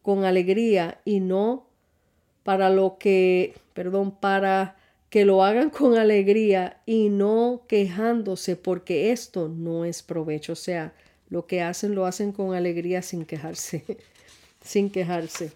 con 0.02 0.24
alegría 0.24 1.00
y 1.04 1.20
no 1.20 1.68
para 2.42 2.70
lo 2.70 2.98
que, 2.98 3.54
perdón, 3.72 4.18
para 4.18 4.74
que 5.10 5.24
lo 5.24 5.44
hagan 5.44 5.70
con 5.70 5.96
alegría 5.96 6.82
y 6.86 7.08
no 7.08 7.62
quejándose 7.68 8.56
porque 8.56 9.12
esto 9.12 9.48
no 9.48 9.84
es 9.84 10.02
provecho. 10.02 10.54
O 10.54 10.56
sea, 10.56 10.92
lo 11.30 11.46
que 11.46 11.62
hacen 11.62 11.94
lo 11.94 12.06
hacen 12.06 12.32
con 12.32 12.54
alegría 12.54 13.02
sin 13.02 13.24
quejarse, 13.24 13.84
sin 14.64 14.90
quejarse. 14.90 15.52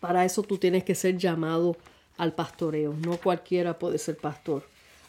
Para 0.00 0.24
eso 0.24 0.42
tú 0.42 0.58
tienes 0.58 0.84
que 0.84 0.94
ser 0.94 1.16
llamado 1.16 1.76
al 2.16 2.34
pastoreo. 2.34 2.94
No 2.94 3.16
cualquiera 3.16 3.78
puede 3.78 3.98
ser 3.98 4.16
pastor. 4.16 4.64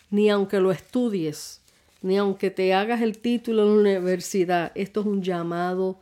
Ni 0.09 0.29
aunque 0.29 0.59
lo 0.59 0.71
estudies, 0.71 1.61
ni 2.01 2.17
aunque 2.17 2.49
te 2.49 2.73
hagas 2.73 3.01
el 3.01 3.19
título 3.19 3.63
en 3.63 3.69
la 3.75 3.81
universidad. 3.81 4.71
Esto 4.75 5.01
es 5.01 5.05
un 5.05 5.21
llamado 5.21 5.99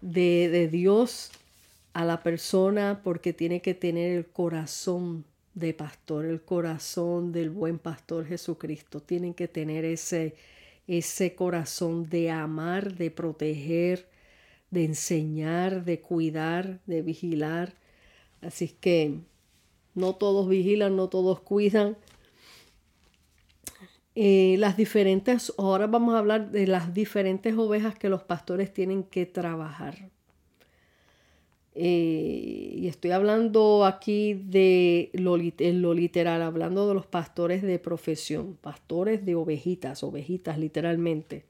de, 0.00 0.48
de 0.50 0.68
Dios 0.68 1.30
a 1.92 2.04
la 2.04 2.22
persona 2.22 3.00
porque 3.02 3.32
tiene 3.32 3.62
que 3.62 3.74
tener 3.74 4.12
el 4.12 4.26
corazón 4.26 5.24
de 5.54 5.72
pastor, 5.72 6.24
el 6.24 6.42
corazón 6.42 7.32
del 7.32 7.50
buen 7.50 7.78
pastor 7.78 8.26
Jesucristo. 8.26 9.00
Tienen 9.00 9.34
que 9.34 9.48
tener 9.48 9.84
ese, 9.84 10.34
ese 10.86 11.34
corazón 11.34 12.08
de 12.08 12.30
amar, 12.30 12.94
de 12.94 13.10
proteger, 13.10 14.08
de 14.70 14.84
enseñar, 14.84 15.84
de 15.84 16.00
cuidar, 16.00 16.80
de 16.86 17.02
vigilar. 17.02 17.74
Así 18.42 18.68
que 18.68 19.20
no 19.94 20.14
todos 20.16 20.48
vigilan, 20.48 20.96
no 20.96 21.08
todos 21.08 21.40
cuidan. 21.40 21.96
Eh, 24.16 24.56
las 24.58 24.76
diferentes, 24.76 25.52
ahora 25.58 25.86
vamos 25.86 26.14
a 26.14 26.18
hablar 26.18 26.50
de 26.50 26.66
las 26.66 26.94
diferentes 26.94 27.56
ovejas 27.56 27.98
que 27.98 28.08
los 28.08 28.22
pastores 28.22 28.72
tienen 28.72 29.02
que 29.02 29.26
trabajar. 29.26 30.10
Eh, 31.76 32.74
y 32.76 32.86
estoy 32.86 33.10
hablando 33.10 33.84
aquí 33.84 34.34
de 34.34 35.10
lo, 35.12 35.36
lo, 35.36 35.94
literal, 35.94 36.42
hablando 36.42 36.86
de 36.86 36.94
los 36.94 37.06
pastores 37.06 37.62
de 37.62 37.78
profesión, 37.80 38.56
pastores 38.60 39.24
de 39.24 39.34
ovejitas, 39.34 40.04
ovejitas 40.04 40.58
literalmente. 40.58 41.44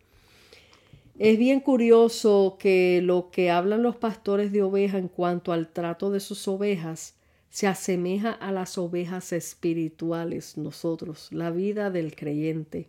Es 1.18 1.38
bien 1.38 1.60
curioso 1.60 2.56
que 2.58 3.00
lo 3.02 3.30
que 3.30 3.50
hablan 3.50 3.82
los 3.82 3.96
pastores 3.96 4.50
de 4.50 4.62
oveja 4.62 4.98
en 4.98 5.08
cuanto 5.08 5.52
al 5.52 5.68
trato 5.68 6.10
de 6.10 6.20
sus 6.20 6.48
ovejas 6.48 7.14
se 7.50 7.68
asemeja 7.68 8.32
a 8.32 8.50
las 8.50 8.78
ovejas 8.78 9.32
espirituales, 9.32 10.56
nosotros, 10.56 11.28
la 11.30 11.50
vida 11.50 11.90
del 11.90 12.16
creyente. 12.16 12.88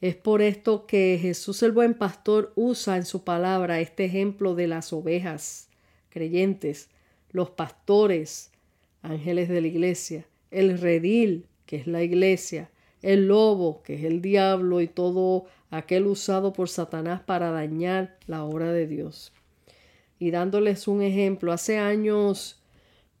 Es 0.00 0.16
por 0.16 0.40
esto 0.42 0.86
que 0.86 1.18
Jesús 1.20 1.62
el 1.62 1.70
buen 1.70 1.94
pastor 1.94 2.52
usa 2.56 2.96
en 2.96 3.04
su 3.04 3.22
palabra 3.22 3.78
este 3.80 4.06
ejemplo 4.06 4.54
de 4.54 4.66
las 4.66 4.92
ovejas 4.92 5.69
creyentes, 6.10 6.90
los 7.30 7.50
pastores, 7.50 8.50
ángeles 9.02 9.48
de 9.48 9.60
la 9.60 9.66
iglesia, 9.66 10.26
el 10.50 10.78
redil, 10.78 11.46
que 11.66 11.76
es 11.76 11.86
la 11.86 12.02
iglesia, 12.02 12.70
el 13.02 13.28
lobo, 13.28 13.82
que 13.82 13.94
es 13.94 14.04
el 14.04 14.20
diablo 14.20 14.80
y 14.80 14.88
todo 14.88 15.46
aquel 15.70 16.06
usado 16.06 16.52
por 16.52 16.68
Satanás 16.68 17.22
para 17.22 17.50
dañar 17.50 18.18
la 18.26 18.44
obra 18.44 18.72
de 18.72 18.86
Dios. 18.86 19.32
Y 20.18 20.30
dándoles 20.30 20.86
un 20.86 21.00
ejemplo, 21.00 21.52
hace 21.52 21.78
años, 21.78 22.60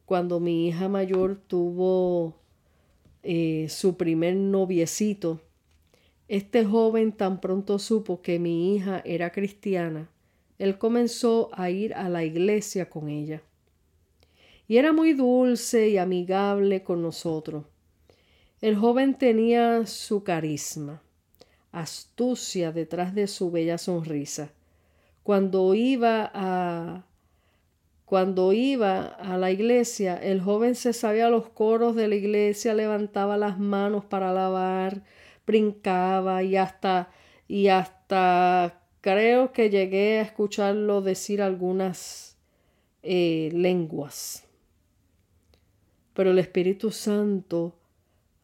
cuando 0.04 0.40
mi 0.40 0.68
hija 0.68 0.88
mayor 0.88 1.36
tuvo 1.46 2.36
eh, 3.22 3.66
su 3.70 3.96
primer 3.96 4.36
noviecito, 4.36 5.40
este 6.28 6.64
joven 6.64 7.12
tan 7.12 7.40
pronto 7.40 7.78
supo 7.78 8.20
que 8.20 8.38
mi 8.38 8.74
hija 8.74 9.00
era 9.04 9.30
cristiana, 9.30 10.08
él 10.60 10.76
comenzó 10.76 11.48
a 11.54 11.70
ir 11.70 11.94
a 11.94 12.10
la 12.10 12.22
iglesia 12.22 12.90
con 12.90 13.08
ella. 13.08 13.42
Y 14.68 14.76
era 14.76 14.92
muy 14.92 15.14
dulce 15.14 15.88
y 15.88 15.96
amigable 15.96 16.82
con 16.82 17.00
nosotros. 17.00 17.64
El 18.60 18.76
joven 18.76 19.14
tenía 19.16 19.86
su 19.86 20.22
carisma, 20.22 21.02
astucia 21.72 22.72
detrás 22.72 23.14
de 23.14 23.26
su 23.26 23.50
bella 23.50 23.78
sonrisa. 23.78 24.52
Cuando 25.22 25.74
iba 25.74 26.30
a 26.34 27.06
cuando 28.04 28.52
iba 28.52 29.06
a 29.06 29.38
la 29.38 29.50
iglesia, 29.52 30.16
el 30.16 30.42
joven 30.42 30.74
se 30.74 30.92
sabía 30.92 31.30
los 31.30 31.48
coros 31.48 31.94
de 31.94 32.08
la 32.08 32.16
iglesia, 32.16 32.74
levantaba 32.74 33.38
las 33.38 33.58
manos 33.58 34.04
para 34.04 34.30
alabar, 34.30 35.04
brincaba 35.46 36.42
y 36.42 36.56
hasta 36.56 37.08
y 37.48 37.68
hasta 37.68 38.79
creo 39.00 39.52
que 39.52 39.70
llegué 39.70 40.18
a 40.18 40.22
escucharlo 40.22 41.02
decir 41.02 41.42
algunas 41.42 42.36
eh, 43.02 43.50
lenguas. 43.52 44.44
Pero 46.14 46.30
el 46.30 46.38
Espíritu 46.38 46.90
Santo 46.90 47.74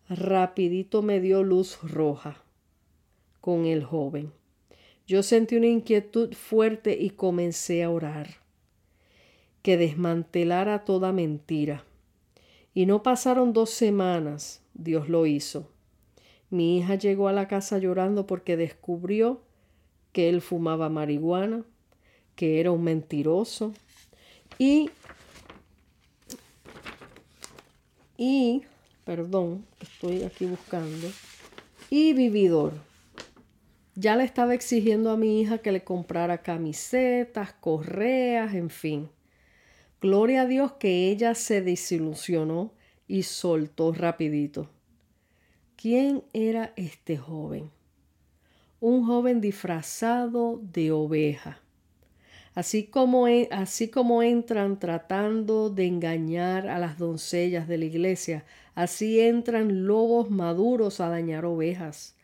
rapidito 0.09 1.03
me 1.03 1.21
dio 1.21 1.42
luz 1.42 1.79
roja 1.83 2.42
con 3.40 3.66
el 3.66 3.85
joven. 3.85 4.33
Yo 5.07 5.23
sentí 5.23 5.57
una 5.57 5.66
inquietud 5.66 6.35
fuerte 6.35 6.97
y 6.99 7.11
comencé 7.11 7.83
a 7.83 7.90
orar 7.90 8.47
que 9.62 9.77
desmantelara 9.77 10.85
toda 10.85 11.12
mentira. 11.12 11.85
Y 12.73 12.87
no 12.87 13.03
pasaron 13.03 13.53
dos 13.53 13.71
semanas, 13.71 14.62
Dios 14.75 15.09
lo 15.09 15.27
hizo. 15.27 15.71
Mi 16.51 16.79
hija 16.79 16.95
llegó 16.95 17.27
a 17.27 17.33
la 17.33 17.49
casa 17.49 17.79
llorando 17.79 18.29
porque 18.29 18.57
descubrió 18.57 19.42
que 20.16 20.31
él 20.31 20.40
fumaba 20.40 20.88
marihuana, 20.88 21.62
que 22.37 22.59
era 22.59 22.70
un 22.70 22.83
mentiroso 22.83 23.74
y 24.59 24.88
y 28.16 28.62
perdón, 29.05 29.66
estoy 29.79 30.22
aquí 30.22 30.46
buscando 30.46 31.07
y 31.90 32.14
vividor. 32.14 32.72
Ya 33.94 34.16
le 34.16 34.24
estaba 34.24 34.55
exigiendo 34.55 35.11
a 35.11 35.18
mi 35.18 35.42
hija 35.42 35.59
que 35.59 35.70
le 35.70 35.85
comprara 35.85 36.38
camisetas, 36.38 37.52
correas, 37.52 38.55
en 38.55 38.70
fin. 38.70 39.11
Gloria 40.00 40.42
a 40.42 40.46
Dios 40.46 40.72
que 40.81 41.11
ella 41.11 41.35
se 41.35 41.61
desilusionó 41.61 42.72
y 43.07 43.24
soltó 43.24 43.92
rapidito. 43.92 44.70
¿Quién 45.76 46.24
era 46.33 46.72
este 46.76 47.18
joven? 47.18 47.76
Un 48.81 49.07
joven 49.07 49.41
disfrazado 49.41 50.61
de 50.62 50.93
oveja. 50.93 51.61
Así 52.55 52.85
como, 52.85 53.27
así 53.51 53.89
como 53.89 54.23
entran 54.23 54.79
tratando 54.79 55.71
de 55.71 55.87
engañar 55.87 56.69
a 56.69 56.79
las 56.79 56.99
doncellas 56.99 57.69
de 57.69 57.79
la 57.79 57.85
iglesia, 57.87 58.45
así 58.75 59.21
entran 59.21 59.87
lobos 59.87 60.31
maduros 60.31 61.01
a 61.01 61.09
dañar 61.09 61.45
ovejas. 61.45 62.17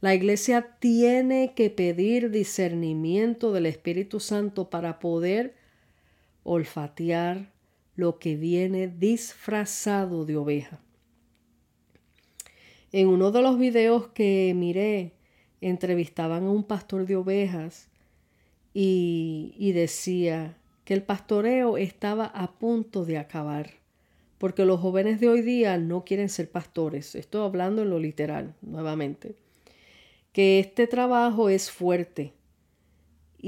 La 0.00 0.14
iglesia 0.14 0.76
tiene 0.78 1.54
que 1.54 1.70
pedir 1.70 2.30
discernimiento 2.30 3.52
del 3.52 3.66
Espíritu 3.66 4.20
Santo 4.20 4.70
para 4.70 4.98
poder 4.98 5.54
olfatear 6.44 7.50
lo 7.96 8.18
que 8.18 8.36
viene 8.36 8.86
disfrazado 8.88 10.24
de 10.24 10.36
oveja. 10.36 10.80
En 12.92 13.08
uno 13.08 13.32
de 13.32 13.42
los 13.42 13.58
videos 13.58 14.08
que 14.08 14.52
miré, 14.54 15.15
entrevistaban 15.68 16.44
a 16.44 16.50
un 16.50 16.64
pastor 16.64 17.06
de 17.06 17.16
ovejas 17.16 17.88
y, 18.74 19.54
y 19.58 19.72
decía 19.72 20.56
que 20.84 20.94
el 20.94 21.02
pastoreo 21.02 21.76
estaba 21.76 22.26
a 22.26 22.52
punto 22.52 23.04
de 23.04 23.18
acabar, 23.18 23.70
porque 24.38 24.64
los 24.64 24.80
jóvenes 24.80 25.20
de 25.20 25.28
hoy 25.28 25.42
día 25.42 25.78
no 25.78 26.04
quieren 26.04 26.28
ser 26.28 26.50
pastores. 26.50 27.14
Estoy 27.14 27.44
hablando 27.44 27.82
en 27.82 27.90
lo 27.90 27.98
literal, 27.98 28.54
nuevamente. 28.62 29.34
Que 30.32 30.60
este 30.60 30.86
trabajo 30.86 31.48
es 31.48 31.70
fuerte, 31.70 32.34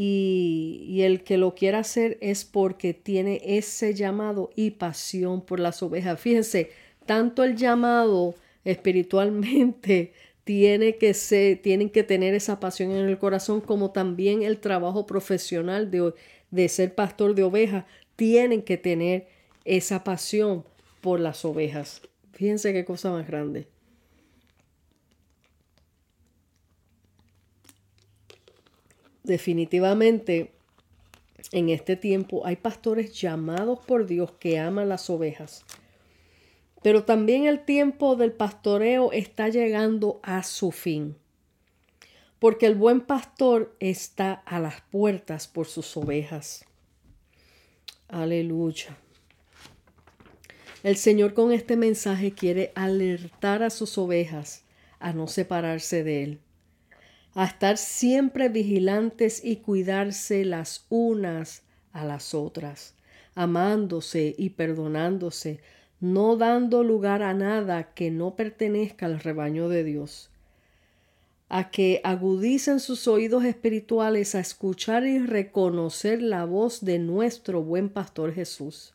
y, 0.01 1.01
el 1.03 1.25
que 1.25 1.39
lo 1.39 1.57
quiera 1.57 1.81
hacer 1.81 2.19
es 2.21 2.45
porque 2.45 2.95
tiene 2.95 3.41
ese 3.45 3.95
llamado 3.95 4.51
y 4.55 4.71
pasión 4.71 5.41
por 5.41 5.59
las 5.59 5.83
ovejas. 5.83 6.21
Fíjense, 6.21 6.71
tanto 7.05 7.43
el 7.43 7.57
llamado 7.57 8.37
espiritualmente 8.65 10.13
que 10.99 11.59
tienen 11.63 11.91
que 11.91 12.03
tener 12.03 12.35
esa 12.35 12.61
pasión 12.61 12.91
en 12.93 13.09
el 13.09 13.19
corazón, 13.19 13.61
como 13.61 13.91
también 13.91 14.43
el 14.43 14.59
trabajo 14.59 15.07
profesional 15.07 15.91
de, 15.91 16.15
de 16.51 16.69
ser 16.69 16.95
pastor 16.95 17.35
de 17.35 17.43
ovejas, 17.43 17.85
tienen 18.17 18.63
que 18.63 18.77
tener 18.77 19.29
esa 19.65 20.05
pasión 20.05 20.65
por 21.01 21.21
las 21.21 21.45
ovejas. 21.45 22.03
Fíjense 22.33 22.73
qué 22.73 22.85
cosa 22.85 23.11
más 23.11 23.27
grande. 23.27 23.69
definitivamente 29.29 30.51
en 31.53 31.69
este 31.69 31.95
tiempo 31.95 32.45
hay 32.45 32.57
pastores 32.57 33.13
llamados 33.13 33.79
por 33.87 34.07
Dios 34.07 34.33
que 34.33 34.59
aman 34.59 34.89
las 34.89 35.09
ovejas. 35.09 35.65
Pero 36.83 37.05
también 37.05 37.47
el 37.47 37.65
tiempo 37.65 38.17
del 38.17 38.33
pastoreo 38.33 39.13
está 39.13 39.49
llegando 39.49 40.21
a 40.23 40.43
su 40.43 40.71
fin. 40.71 41.17
Porque 42.39 42.67
el 42.67 42.77
buen 42.77 43.01
pastor 43.01 43.77
está 43.81 44.33
a 44.33 44.61
las 44.61 44.81
puertas 44.83 45.49
por 45.49 45.67
sus 45.67 45.97
ovejas. 45.97 46.65
Aleluya. 48.09 48.97
El 50.85 50.97
Señor 50.97 51.35
con 51.35 51.53
este 51.53 51.77
mensaje 51.77 52.33
quiere 52.33 52.71
alertar 52.77 53.65
a 53.65 53.71
sus 53.71 53.99
ovejas 53.99 54.65
a 55.01 55.13
no 55.13 55.27
separarse 55.27 56.05
de 56.05 56.23
Él 56.23 56.41
a 57.39 57.45
estar 57.45 57.77
siempre 57.77 58.49
vigilantes 58.49 59.45
y 59.45 59.59
cuidarse 59.59 60.45
las 60.45 60.87
unas 60.89 61.63
a 61.93 62.05
las 62.05 62.35
otras, 62.35 62.95
amándose 63.37 64.35
y 64.37 64.51
perdonándose, 64.51 65.61
no 66.01 66.37
dando 66.37 66.85
lugar 66.85 67.23
a 67.23 67.35
nada 67.35 67.93
que 67.95 68.11
no 68.11 68.37
pertenezca 68.37 69.07
al 69.07 69.19
rebaño 69.19 69.69
de 69.69 69.83
Dios, 69.83 70.31
a 71.49 71.71
que 71.71 72.01
agudicen 72.05 72.79
sus 72.79 73.09
oídos 73.09 73.45
espirituales 73.45 74.35
a 74.35 74.41
escuchar 74.41 75.07
y 75.07 75.19
reconocer 75.19 76.23
la 76.23 76.45
voz 76.45 76.85
de 76.85 76.99
nuestro 76.99 77.63
buen 77.63 77.89
pastor 77.89 78.33
Jesús, 78.33 78.95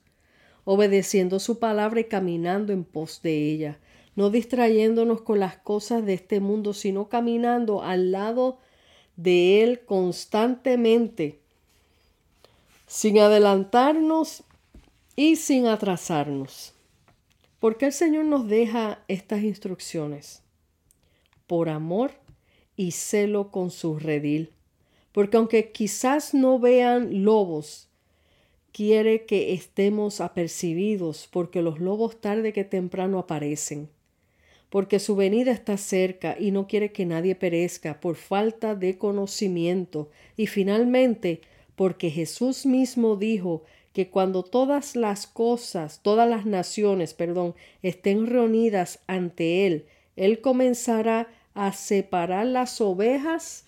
obedeciendo 0.63 1.39
su 1.39 1.59
palabra 1.59 1.99
y 1.99 2.05
caminando 2.05 2.71
en 2.71 2.85
pos 2.85 3.21
de 3.21 3.49
ella, 3.51 3.79
no 4.15 4.29
distrayéndonos 4.29 5.21
con 5.21 5.39
las 5.39 5.57
cosas 5.57 6.05
de 6.05 6.13
este 6.13 6.39
mundo, 6.39 6.73
sino 6.73 7.09
caminando 7.09 7.81
al 7.81 8.11
lado 8.11 8.59
de 9.17 9.63
Él 9.63 9.81
constantemente, 9.85 11.39
sin 12.87 13.19
adelantarnos 13.19 14.43
y 15.15 15.35
sin 15.35 15.67
atrasarnos. 15.67 16.72
¿Por 17.63 17.77
qué 17.77 17.85
el 17.85 17.93
Señor 17.93 18.25
nos 18.25 18.49
deja 18.49 19.05
estas 19.07 19.41
instrucciones? 19.41 20.43
Por 21.47 21.69
amor 21.69 22.11
y 22.75 22.91
celo 22.91 23.51
con 23.51 23.71
su 23.71 23.97
redil. 23.99 24.51
Porque 25.13 25.37
aunque 25.37 25.71
quizás 25.71 26.33
no 26.33 26.59
vean 26.59 27.23
lobos, 27.23 27.87
quiere 28.73 29.25
que 29.25 29.53
estemos 29.53 30.19
apercibidos 30.19 31.29
porque 31.31 31.61
los 31.61 31.79
lobos 31.79 32.19
tarde 32.19 32.51
que 32.51 32.65
temprano 32.65 33.17
aparecen 33.17 33.87
porque 34.69 34.99
su 34.99 35.15
venida 35.15 35.51
está 35.51 35.77
cerca 35.77 36.35
y 36.37 36.49
no 36.49 36.67
quiere 36.67 36.91
que 36.91 37.05
nadie 37.05 37.35
perezca 37.35 37.99
por 37.99 38.15
falta 38.15 38.73
de 38.73 38.97
conocimiento, 38.97 40.09
y 40.35 40.47
finalmente 40.47 41.41
porque 41.75 42.09
Jesús 42.09 42.65
mismo 42.65 43.15
dijo 43.15 43.61
que 43.93 44.09
cuando 44.09 44.43
todas 44.43 44.95
las 44.95 45.27
cosas, 45.27 45.99
todas 46.01 46.27
las 46.27 46.45
naciones, 46.45 47.13
perdón, 47.13 47.55
estén 47.81 48.27
reunidas 48.27 48.99
ante 49.07 49.67
Él, 49.67 49.85
Él 50.15 50.41
comenzará 50.41 51.27
a 51.53 51.71
separar 51.71 52.47
las 52.47 52.81
ovejas, 52.81 53.65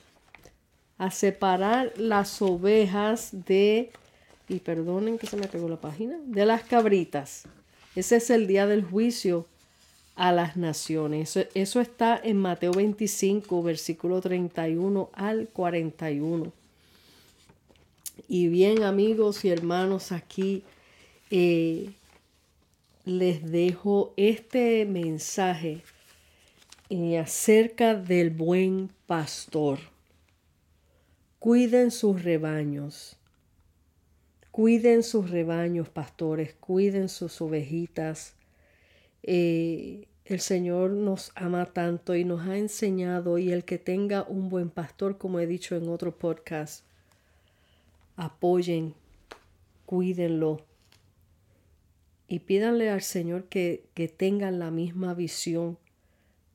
a 0.97 1.11
separar 1.11 1.93
las 1.97 2.41
ovejas 2.41 3.29
de, 3.45 3.91
y 4.49 4.59
perdonen 4.59 5.19
que 5.19 5.27
se 5.27 5.37
me 5.37 5.47
pegó 5.47 5.69
la 5.69 5.79
página, 5.79 6.17
de 6.25 6.45
las 6.45 6.63
cabritas. 6.63 7.43
Ese 7.95 8.17
es 8.17 8.29
el 8.29 8.47
día 8.47 8.65
del 8.65 8.83
juicio 8.83 9.45
a 10.15 10.31
las 10.31 10.57
naciones. 10.57 11.37
Eso, 11.53 11.79
está 11.79 12.19
en 12.21 12.37
Mateo 12.37 12.71
25, 12.71 13.61
versículo 13.61 14.21
31 14.21 15.09
al 15.13 15.47
41. 15.49 16.51
Y 18.27 18.47
bien, 18.47 18.83
amigos 18.83 19.45
y 19.45 19.49
hermanos, 19.49 20.11
aquí 20.11 20.63
eh, 21.31 21.91
les 23.03 23.51
dejo 23.51 24.13
este 24.17 24.85
mensaje 24.85 25.81
eh, 26.89 27.17
acerca 27.19 27.95
del 27.95 28.29
buen 28.29 28.89
pastor. 29.07 29.79
Cuiden 31.39 31.91
sus 31.91 32.23
rebaños. 32.23 33.17
Cuiden 34.51 35.03
sus 35.03 35.29
rebaños, 35.29 35.89
pastores. 35.89 36.55
Cuiden 36.55 37.09
sus 37.09 37.41
ovejitas. 37.41 38.33
Eh, 39.23 40.07
el 40.25 40.39
Señor 40.39 40.89
nos 40.91 41.31
ama 41.35 41.67
tanto 41.67 42.15
y 42.15 42.23
nos 42.23 42.47
ha 42.47 42.57
enseñado 42.57 43.37
y 43.37 43.51
el 43.51 43.63
que 43.63 43.77
tenga 43.77 44.23
un 44.23 44.49
buen 44.49 44.71
pastor, 44.71 45.19
como 45.19 45.39
he 45.39 45.45
dicho 45.45 45.75
en 45.75 45.87
otro 45.87 46.17
podcast, 46.17 46.83
apoyen, 48.15 48.93
cuídenlo 49.85 50.65
y 52.27 52.39
pídanle 52.39 52.89
al 52.89 53.01
Señor 53.01 53.45
que, 53.45 53.85
que 53.93 54.07
tengan 54.07 54.59
la 54.59 54.71
misma 54.71 55.13
visión 55.13 55.77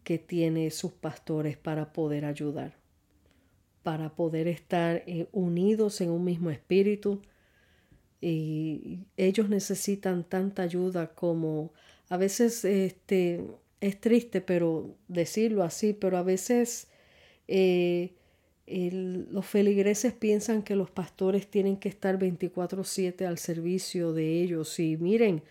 que 0.04 0.18
tiene 0.18 0.70
sus 0.70 0.92
pastores 0.92 1.56
para 1.56 1.92
poder 1.92 2.24
ayudar, 2.24 2.74
para 3.82 4.10
poder 4.10 4.48
estar 4.48 5.04
eh, 5.06 5.28
unidos 5.32 6.00
en 6.00 6.10
un 6.10 6.24
mismo 6.24 6.50
espíritu. 6.50 7.20
Y 8.20 9.04
ellos 9.16 9.48
necesitan 9.48 10.24
tanta 10.24 10.62
ayuda 10.62 11.14
como 11.14 11.72
a 12.08 12.16
veces 12.16 12.64
este, 12.64 13.44
es 13.80 14.00
triste, 14.00 14.40
pero 14.40 14.96
decirlo 15.08 15.62
así, 15.62 15.92
pero 15.92 16.18
a 16.18 16.22
veces 16.22 16.88
eh, 17.46 18.12
los 18.70 19.46
feligreses 19.46 20.12
piensan 20.12 20.62
que 20.62 20.76
los 20.76 20.90
pastores 20.90 21.48
tienen 21.48 21.76
que 21.76 21.88
estar 21.88 22.18
24/7 22.18 23.26
al 23.26 23.38
servicio 23.38 24.12
de 24.12 24.42
ellos. 24.42 24.78
Y 24.78 24.96
miren, 24.96 25.42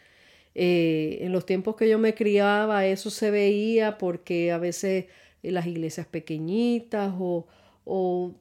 eh, 0.55 1.19
en 1.21 1.31
los 1.31 1.45
tiempos 1.45 1.75
que 1.75 1.89
yo 1.89 1.99
me 1.99 2.13
criaba 2.15 2.85
eso 2.85 3.09
se 3.09 3.31
veía 3.31 3.97
porque 3.97 4.51
a 4.51 4.57
veces 4.57 5.05
las 5.43 5.67
iglesias 5.67 6.07
pequeñitas 6.07 7.13
o, 7.19 7.47
o 7.85 8.35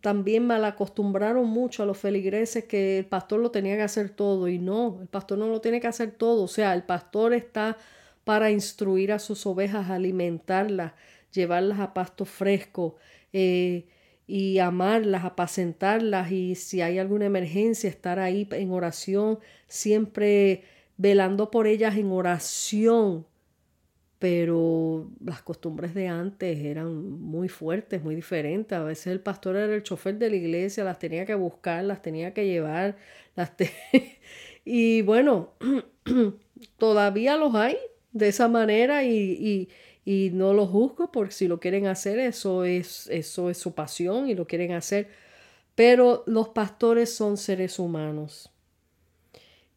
también 0.00 0.46
mal 0.46 0.64
acostumbraron 0.64 1.46
mucho 1.48 1.82
a 1.82 1.86
los 1.86 1.98
feligreses 1.98 2.64
que 2.64 2.98
el 2.98 3.06
pastor 3.06 3.40
lo 3.40 3.50
tenía 3.50 3.76
que 3.76 3.82
hacer 3.82 4.10
todo. 4.10 4.48
Y 4.48 4.58
no, 4.58 4.98
el 5.02 5.08
pastor 5.08 5.38
no 5.38 5.48
lo 5.48 5.60
tiene 5.60 5.80
que 5.80 5.86
hacer 5.86 6.12
todo, 6.12 6.42
o 6.44 6.48
sea, 6.48 6.74
el 6.74 6.82
pastor 6.84 7.34
está 7.34 7.78
para 8.24 8.50
instruir 8.50 9.12
a 9.12 9.18
sus 9.18 9.46
ovejas, 9.46 9.90
alimentarlas, 9.90 10.92
llevarlas 11.32 11.80
a 11.80 11.94
pasto 11.94 12.24
fresco 12.24 12.96
eh, 13.32 13.86
y 14.26 14.58
amarlas, 14.58 15.24
apacentarlas 15.24 16.30
y 16.32 16.54
si 16.54 16.80
hay 16.80 16.98
alguna 16.98 17.26
emergencia, 17.26 17.90
estar 17.90 18.18
ahí 18.18 18.48
en 18.52 18.70
oración, 18.70 19.38
siempre 19.66 20.64
velando 20.96 21.50
por 21.50 21.66
ellas 21.66 21.96
en 21.96 22.10
oración. 22.12 23.26
Pero 24.18 25.10
las 25.24 25.42
costumbres 25.42 25.94
de 25.94 26.06
antes 26.06 26.58
eran 26.60 27.20
muy 27.20 27.48
fuertes, 27.48 28.04
muy 28.04 28.14
diferentes. 28.14 28.78
A 28.78 28.84
veces 28.84 29.08
el 29.08 29.20
pastor 29.20 29.56
era 29.56 29.74
el 29.74 29.82
chofer 29.82 30.16
de 30.16 30.30
la 30.30 30.36
iglesia, 30.36 30.84
las 30.84 31.00
tenía 31.00 31.26
que 31.26 31.34
buscar, 31.34 31.82
las 31.84 32.02
tenía 32.02 32.32
que 32.32 32.46
llevar. 32.46 32.96
Y 34.64 35.02
bueno, 35.02 35.54
todavía 36.78 37.36
los 37.36 37.54
hay 37.54 37.76
de 38.12 38.28
esa 38.28 38.48
manera 38.48 39.04
y, 39.04 39.68
no 40.04 40.52
los 40.52 40.70
juzgo 40.70 41.12
porque 41.12 41.32
si 41.32 41.48
lo 41.48 41.60
quieren 41.60 41.86
hacer, 41.86 42.18
eso 42.18 42.64
es, 42.64 43.06
eso 43.08 43.50
es 43.50 43.58
su 43.58 43.74
pasión 43.74 44.28
y 44.28 44.34
lo 44.34 44.46
quieren 44.46 44.72
hacer. 44.72 45.08
Pero 45.74 46.24
los 46.26 46.48
pastores 46.50 47.14
son 47.14 47.36
seres 47.36 47.78
humanos 47.78 48.50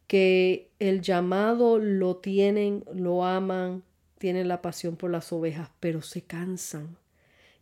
que 0.08 0.70
el 0.80 1.02
llamado 1.02 1.80
lo 1.80 2.18
tienen, 2.18 2.84
lo 2.94 3.26
aman, 3.26 3.84
tienen 4.18 4.48
la 4.48 4.62
pasión 4.62 4.96
por 4.96 5.12
las 5.12 5.32
ovejas, 5.34 5.70
pero 5.80 6.02
se 6.02 6.22
cansan. 6.22 6.98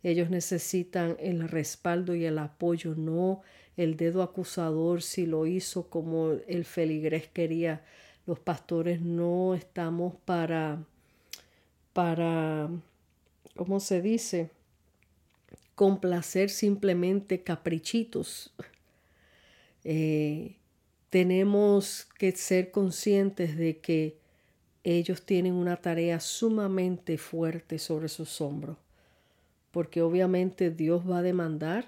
Ellos 0.02 0.30
necesitan 0.30 1.16
el 1.18 1.48
respaldo 1.48 2.14
y 2.14 2.26
el 2.26 2.38
apoyo, 2.38 2.94
no 2.94 3.42
el 3.76 3.96
dedo 3.96 4.22
acusador 4.22 5.02
si 5.02 5.26
lo 5.26 5.46
hizo 5.46 5.88
como 5.88 6.32
el 6.46 6.64
feligrés 6.64 7.28
quería. 7.28 7.82
Los 8.26 8.38
pastores 8.38 9.00
no 9.00 9.54
estamos 9.54 10.14
para, 10.24 10.84
para, 11.94 12.68
¿cómo 13.56 13.80
se 13.80 14.02
dice? 14.02 14.50
Complacer 15.74 16.50
simplemente 16.50 17.42
caprichitos. 17.42 18.52
Eh, 19.84 20.56
tenemos 21.08 22.06
que 22.18 22.32
ser 22.32 22.70
conscientes 22.70 23.56
de 23.56 23.78
que 23.78 24.18
ellos 24.82 25.22
tienen 25.22 25.54
una 25.54 25.76
tarea 25.76 26.20
sumamente 26.20 27.16
fuerte 27.16 27.78
sobre 27.78 28.08
sus 28.08 28.40
hombros, 28.40 28.76
porque 29.70 30.02
obviamente 30.02 30.70
Dios 30.70 31.08
va 31.08 31.18
a 31.18 31.22
demandar 31.22 31.86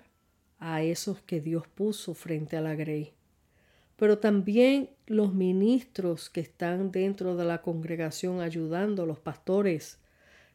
a 0.58 0.82
esos 0.82 1.20
que 1.20 1.40
Dios 1.40 1.66
puso 1.66 2.14
frente 2.14 2.56
a 2.56 2.62
la 2.62 2.74
grey. 2.74 3.12
Pero 3.96 4.18
también 4.18 4.90
los 5.06 5.34
ministros 5.34 6.28
que 6.28 6.40
están 6.40 6.90
dentro 6.92 7.36
de 7.36 7.44
la 7.44 7.62
congregación 7.62 8.40
ayudando, 8.40 9.06
los 9.06 9.18
pastores, 9.18 9.98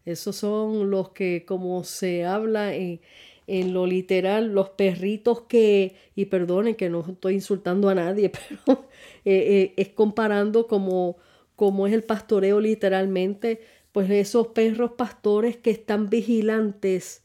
esos 0.06 0.36
son 0.36 0.90
los 0.90 1.10
que, 1.10 1.46
como 1.46 1.84
se 1.84 2.26
habla 2.26 2.74
en, 2.76 3.02
en 3.48 3.74
lo 3.74 3.86
literal, 3.86 4.54
los 4.54 4.70
perritos 4.70 5.42
que, 5.42 5.96
y 6.16 6.26
perdonen 6.26 6.76
que 6.76 6.90
no 6.90 7.06
estoy 7.08 7.36
insultando 7.36 7.90
a 7.90 7.96
nadie, 7.96 8.30
pero 8.66 8.86
eh, 9.26 9.34
eh, 9.36 9.74
es 9.78 9.90
comparando 9.90 10.68
como, 10.68 11.18
como 11.56 11.88
es 11.88 11.94
el 11.94 12.04
pastoreo 12.04 12.60
literalmente, 12.60 13.62
pues 13.92 14.10
esos 14.10 14.48
perros 14.48 14.92
pastores 14.94 15.58
que 15.58 15.72
están 15.72 16.10
vigilantes, 16.10 17.24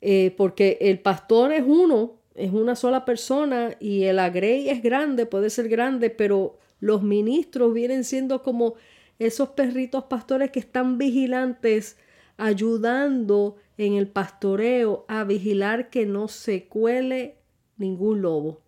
eh, 0.00 0.34
porque 0.36 0.78
el 0.80 0.98
pastor 1.00 1.52
es 1.52 1.64
uno, 1.66 2.14
es 2.34 2.52
una 2.52 2.76
sola 2.76 3.04
persona 3.04 3.76
y 3.80 4.04
el 4.04 4.18
agrey 4.18 4.68
es 4.68 4.82
grande, 4.82 5.26
puede 5.26 5.50
ser 5.50 5.68
grande, 5.68 6.10
pero 6.10 6.58
los 6.80 7.02
ministros 7.02 7.72
vienen 7.72 8.04
siendo 8.04 8.42
como 8.42 8.74
esos 9.18 9.50
perritos 9.50 10.04
pastores 10.04 10.50
que 10.50 10.58
están 10.58 10.98
vigilantes, 10.98 11.96
ayudando 12.36 13.56
en 13.78 13.94
el 13.94 14.08
pastoreo 14.08 15.04
a 15.08 15.24
vigilar 15.24 15.90
que 15.90 16.06
no 16.06 16.28
se 16.28 16.66
cuele 16.66 17.36
ningún 17.76 18.22
lobo, 18.22 18.60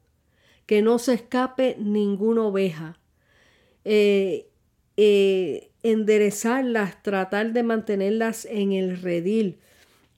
que 0.67 0.83
no 0.83 0.99
se 0.99 1.15
escape 1.15 1.77
ninguna 1.79 2.45
oveja, 2.45 3.01
eh, 3.85 4.49
eh, 4.97 5.71
enderezarlas, 5.83 7.03
tratar 7.03 7.53
de 7.53 7.63
mantenerlas 7.63 8.45
en 8.47 8.73
el 8.73 9.01
redil. 9.01 9.59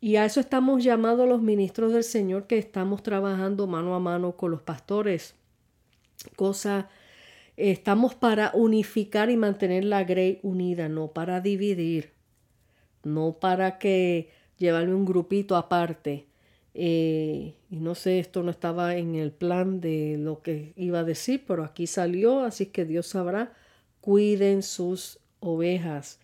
Y 0.01 0.17
a 0.17 0.25
eso 0.25 0.39
estamos 0.39 0.85
llamados 0.85 1.29
los 1.29 1.43
ministros 1.43 1.93
del 1.93 2.05
Señor 2.05 2.47
que 2.47 2.59
estamos 2.59 3.03
trabajando 3.03 3.67
mano 3.67 3.95
a 3.95 4.01
mano 4.01 4.37
con 4.37 4.53
los 4.53 4.63
pastores. 4.63 5.35
Cosa, 6.37 6.89
estamos 7.57 8.15
para 8.15 8.53
unificar 8.55 9.31
y 9.31 9.37
mantener 9.37 9.85
la 9.85 10.05
grey 10.05 10.39
unida, 10.43 10.89
no 10.89 11.09
para 11.09 11.41
dividir, 11.41 12.13
no 13.03 13.39
para 13.41 13.79
que 13.79 14.31
llevarme 14.57 14.95
un 14.95 15.05
grupito 15.05 15.57
aparte. 15.57 16.27
Eh, 16.75 17.57
y 17.71 17.77
no 17.81 17.97
sé, 17.97 18.21
esto 18.21 18.45
no 18.45 18.53
estaba 18.53 18.95
en 18.97 19.17
el 19.17 19.33
plan 19.33 19.81
de 19.81 20.17
lo 20.17 20.43
que 20.43 20.75
iba 20.77 21.01
a 21.01 21.05
decir, 21.05 21.45
pero 21.45 21.65
aquí 21.65 21.89
salió, 21.89 22.41
así 22.41 22.67
que 22.67 22.85
Dios 22.85 23.09
sabrá. 23.09 23.53
Cuiden 24.01 24.63
sus 24.63 25.19
ovejas. 25.41 26.21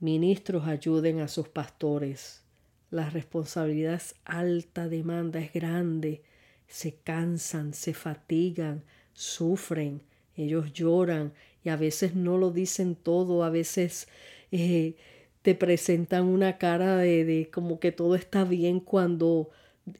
Ministros 0.00 0.66
ayuden 0.66 1.20
a 1.20 1.28
sus 1.28 1.48
pastores. 1.48 2.45
La 2.90 3.10
responsabilidad 3.10 3.94
es 3.94 4.14
alta, 4.24 4.88
demanda 4.88 5.40
es 5.40 5.52
grande. 5.52 6.22
Se 6.68 6.94
cansan, 6.94 7.74
se 7.74 7.94
fatigan, 7.94 8.82
sufren, 9.12 10.02
ellos 10.36 10.72
lloran 10.72 11.32
y 11.64 11.68
a 11.68 11.76
veces 11.76 12.14
no 12.14 12.38
lo 12.38 12.50
dicen 12.50 12.94
todo, 12.94 13.42
a 13.42 13.50
veces 13.50 14.08
eh, 14.52 14.94
te 15.42 15.54
presentan 15.54 16.24
una 16.24 16.58
cara 16.58 16.96
de, 16.96 17.24
de, 17.24 17.50
como 17.50 17.80
que 17.80 17.92
todo 17.92 18.14
está 18.14 18.44
bien 18.44 18.80
cuando 18.80 19.50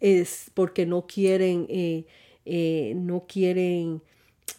es 0.00 0.50
porque 0.54 0.86
no 0.86 1.06
quieren, 1.06 1.66
eh, 1.68 2.06
eh, 2.44 2.94
no 2.96 3.26
quieren, 3.26 4.02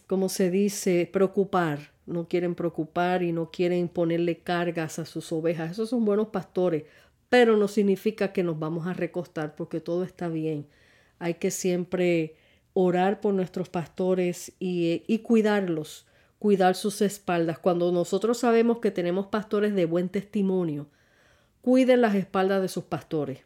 ¿cómo 0.07 0.29
se 0.29 0.49
dice?, 0.49 1.09
preocupar, 1.11 1.91
no 2.05 2.27
quieren 2.27 2.55
preocupar 2.55 3.23
y 3.23 3.31
no 3.31 3.51
quieren 3.51 3.89
ponerle 3.89 4.39
cargas 4.39 4.99
a 4.99 5.05
sus 5.05 5.31
ovejas. 5.31 5.71
Esos 5.71 5.89
son 5.89 6.05
buenos 6.05 6.27
pastores, 6.29 6.83
pero 7.29 7.57
no 7.57 7.67
significa 7.67 8.33
que 8.33 8.43
nos 8.43 8.59
vamos 8.59 8.87
a 8.87 8.93
recostar 8.93 9.55
porque 9.55 9.79
todo 9.79 10.03
está 10.03 10.27
bien. 10.27 10.67
Hay 11.19 11.35
que 11.35 11.51
siempre 11.51 12.35
orar 12.73 13.21
por 13.21 13.33
nuestros 13.33 13.69
pastores 13.69 14.53
y, 14.59 15.03
y 15.07 15.19
cuidarlos 15.19 16.07
cuidar 16.39 16.75
sus 16.75 17.01
espaldas. 17.01 17.59
Cuando 17.59 17.91
nosotros 17.91 18.39
sabemos 18.39 18.79
que 18.79 18.91
tenemos 18.91 19.27
pastores 19.27 19.73
de 19.73 19.85
buen 19.85 20.09
testimonio, 20.09 20.87
cuiden 21.61 22.01
las 22.01 22.15
espaldas 22.15 22.61
de 22.61 22.67
sus 22.67 22.85
pastores, 22.85 23.39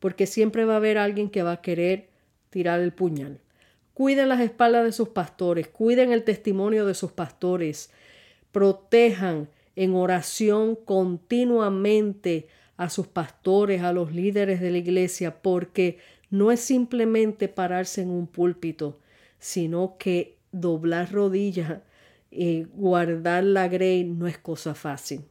porque 0.00 0.26
siempre 0.26 0.64
va 0.64 0.74
a 0.74 0.78
haber 0.78 0.98
alguien 0.98 1.30
que 1.30 1.42
va 1.42 1.52
a 1.52 1.62
querer 1.62 2.08
tirar 2.50 2.80
el 2.80 2.92
puñal. 2.92 3.40
Cuiden 3.92 4.28
las 4.28 4.40
espaldas 4.40 4.84
de 4.84 4.92
sus 4.92 5.10
pastores, 5.10 5.68
cuiden 5.68 6.12
el 6.12 6.24
testimonio 6.24 6.84
de 6.84 6.94
sus 6.94 7.12
pastores, 7.12 7.90
protejan 8.50 9.48
en 9.76 9.94
oración 9.94 10.76
continuamente 10.76 12.48
a 12.76 12.90
sus 12.90 13.06
pastores, 13.06 13.82
a 13.82 13.92
los 13.92 14.12
líderes 14.12 14.60
de 14.60 14.70
la 14.70 14.78
iglesia, 14.78 15.42
porque 15.42 15.98
no 16.30 16.50
es 16.50 16.60
simplemente 16.60 17.48
pararse 17.48 18.02
en 18.02 18.10
un 18.10 18.26
púlpito, 18.26 18.98
sino 19.38 19.96
que 19.98 20.36
doblar 20.52 21.12
rodillas 21.12 21.80
y 22.30 22.64
guardar 22.64 23.44
la 23.44 23.68
grey 23.68 24.04
no 24.04 24.26
es 24.26 24.38
cosa 24.38 24.74
fácil. 24.74 25.22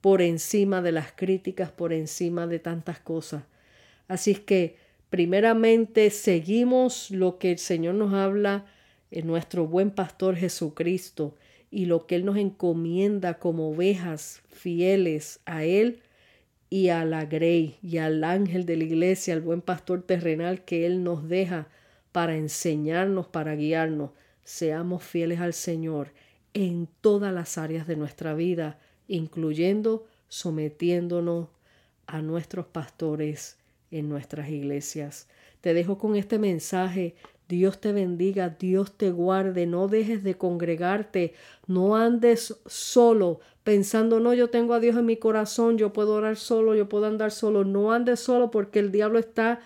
Por 0.00 0.22
encima 0.22 0.82
de 0.82 0.92
las 0.92 1.12
críticas, 1.12 1.70
por 1.70 1.92
encima 1.92 2.46
de 2.46 2.58
tantas 2.58 2.98
cosas. 2.98 3.44
Así 4.08 4.32
es 4.32 4.40
que, 4.40 4.76
primeramente, 5.10 6.10
seguimos 6.10 7.10
lo 7.10 7.38
que 7.38 7.52
el 7.52 7.58
Señor 7.58 7.94
nos 7.94 8.12
habla 8.12 8.66
en 9.10 9.26
nuestro 9.26 9.66
buen 9.66 9.90
pastor 9.90 10.36
Jesucristo 10.36 11.36
y 11.70 11.86
lo 11.86 12.06
que 12.06 12.16
Él 12.16 12.24
nos 12.24 12.36
encomienda 12.36 13.38
como 13.38 13.70
ovejas 13.70 14.42
fieles 14.48 15.40
a 15.44 15.64
Él 15.64 16.00
y 16.68 16.88
a 16.88 17.04
la 17.04 17.24
grey 17.24 17.78
y 17.82 17.98
al 17.98 18.24
ángel 18.24 18.66
de 18.66 18.76
la 18.76 18.84
iglesia, 18.84 19.34
al 19.34 19.40
buen 19.40 19.60
pastor 19.60 20.02
terrenal 20.02 20.64
que 20.64 20.86
Él 20.86 21.04
nos 21.04 21.28
deja 21.28 21.68
para 22.12 22.36
enseñarnos, 22.36 23.26
para 23.28 23.54
guiarnos. 23.54 24.10
Seamos 24.42 25.02
fieles 25.02 25.40
al 25.40 25.54
Señor 25.54 26.12
en 26.54 26.88
todas 27.00 27.32
las 27.32 27.58
áreas 27.58 27.86
de 27.86 27.96
nuestra 27.96 28.34
vida, 28.34 28.78
incluyendo 29.08 30.06
sometiéndonos 30.28 31.48
a 32.06 32.22
nuestros 32.22 32.66
pastores 32.66 33.58
en 33.90 34.08
nuestras 34.08 34.48
iglesias. 34.48 35.28
Te 35.60 35.74
dejo 35.74 35.98
con 35.98 36.16
este 36.16 36.38
mensaje 36.38 37.14
Dios 37.48 37.80
te 37.80 37.92
bendiga, 37.92 38.48
Dios 38.48 38.96
te 38.96 39.10
guarde, 39.10 39.66
no 39.66 39.88
dejes 39.88 40.24
de 40.24 40.36
congregarte, 40.36 41.34
no 41.66 41.96
andes 41.96 42.60
solo 42.66 43.40
pensando, 43.62 44.20
no, 44.20 44.34
yo 44.34 44.50
tengo 44.50 44.74
a 44.74 44.80
Dios 44.80 44.96
en 44.96 45.06
mi 45.06 45.16
corazón, 45.16 45.78
yo 45.78 45.92
puedo 45.92 46.14
orar 46.14 46.36
solo, 46.36 46.74
yo 46.74 46.88
puedo 46.88 47.06
andar 47.06 47.30
solo, 47.30 47.64
no 47.64 47.92
andes 47.92 48.20
solo 48.20 48.50
porque 48.50 48.78
el 48.78 48.92
diablo 48.92 49.18
está 49.18 49.60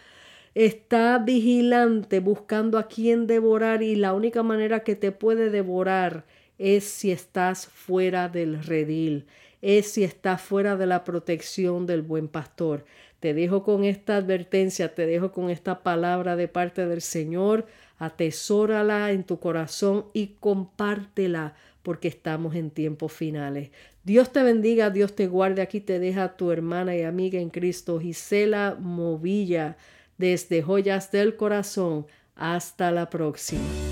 está 0.54 1.18
vigilante 1.18 2.20
buscando 2.20 2.78
a 2.78 2.88
quien 2.88 3.26
devorar 3.26 3.82
y 3.82 3.94
la 3.94 4.14
única 4.14 4.42
manera 4.42 4.80
que 4.80 4.96
te 4.96 5.12
puede 5.12 5.50
devorar 5.50 6.24
es 6.58 6.84
si 6.84 7.10
estás 7.10 7.66
fuera 7.66 8.28
del 8.28 8.62
redil, 8.62 9.26
es 9.62 9.92
si 9.92 10.04
estás 10.04 10.42
fuera 10.42 10.76
de 10.76 10.86
la 10.86 11.04
protección 11.04 11.86
del 11.86 12.02
buen 12.02 12.28
pastor. 12.28 12.84
Te 13.20 13.34
dejo 13.34 13.62
con 13.62 13.84
esta 13.84 14.16
advertencia, 14.16 14.94
te 14.94 15.06
dejo 15.06 15.30
con 15.30 15.50
esta 15.50 15.82
palabra 15.82 16.36
de 16.36 16.48
parte 16.48 16.86
del 16.86 17.02
Señor. 17.02 17.66
Atesórala 17.98 19.12
en 19.12 19.24
tu 19.24 19.38
corazón 19.38 20.06
y 20.14 20.36
compártela 20.40 21.54
porque 21.82 22.08
estamos 22.08 22.54
en 22.54 22.70
tiempos 22.70 23.12
finales. 23.12 23.70
Dios 24.04 24.32
te 24.32 24.42
bendiga, 24.42 24.88
Dios 24.88 25.14
te 25.14 25.26
guarde. 25.26 25.60
Aquí 25.60 25.80
te 25.80 25.98
deja 25.98 26.36
tu 26.36 26.50
hermana 26.50 26.96
y 26.96 27.02
amiga 27.02 27.38
en 27.38 27.50
Cristo, 27.50 28.00
Gisela 28.00 28.76
Movilla, 28.80 29.76
desde 30.16 30.62
Joyas 30.62 31.12
del 31.12 31.36
Corazón. 31.36 32.06
Hasta 32.34 32.90
la 32.90 33.10
próxima. 33.10 33.89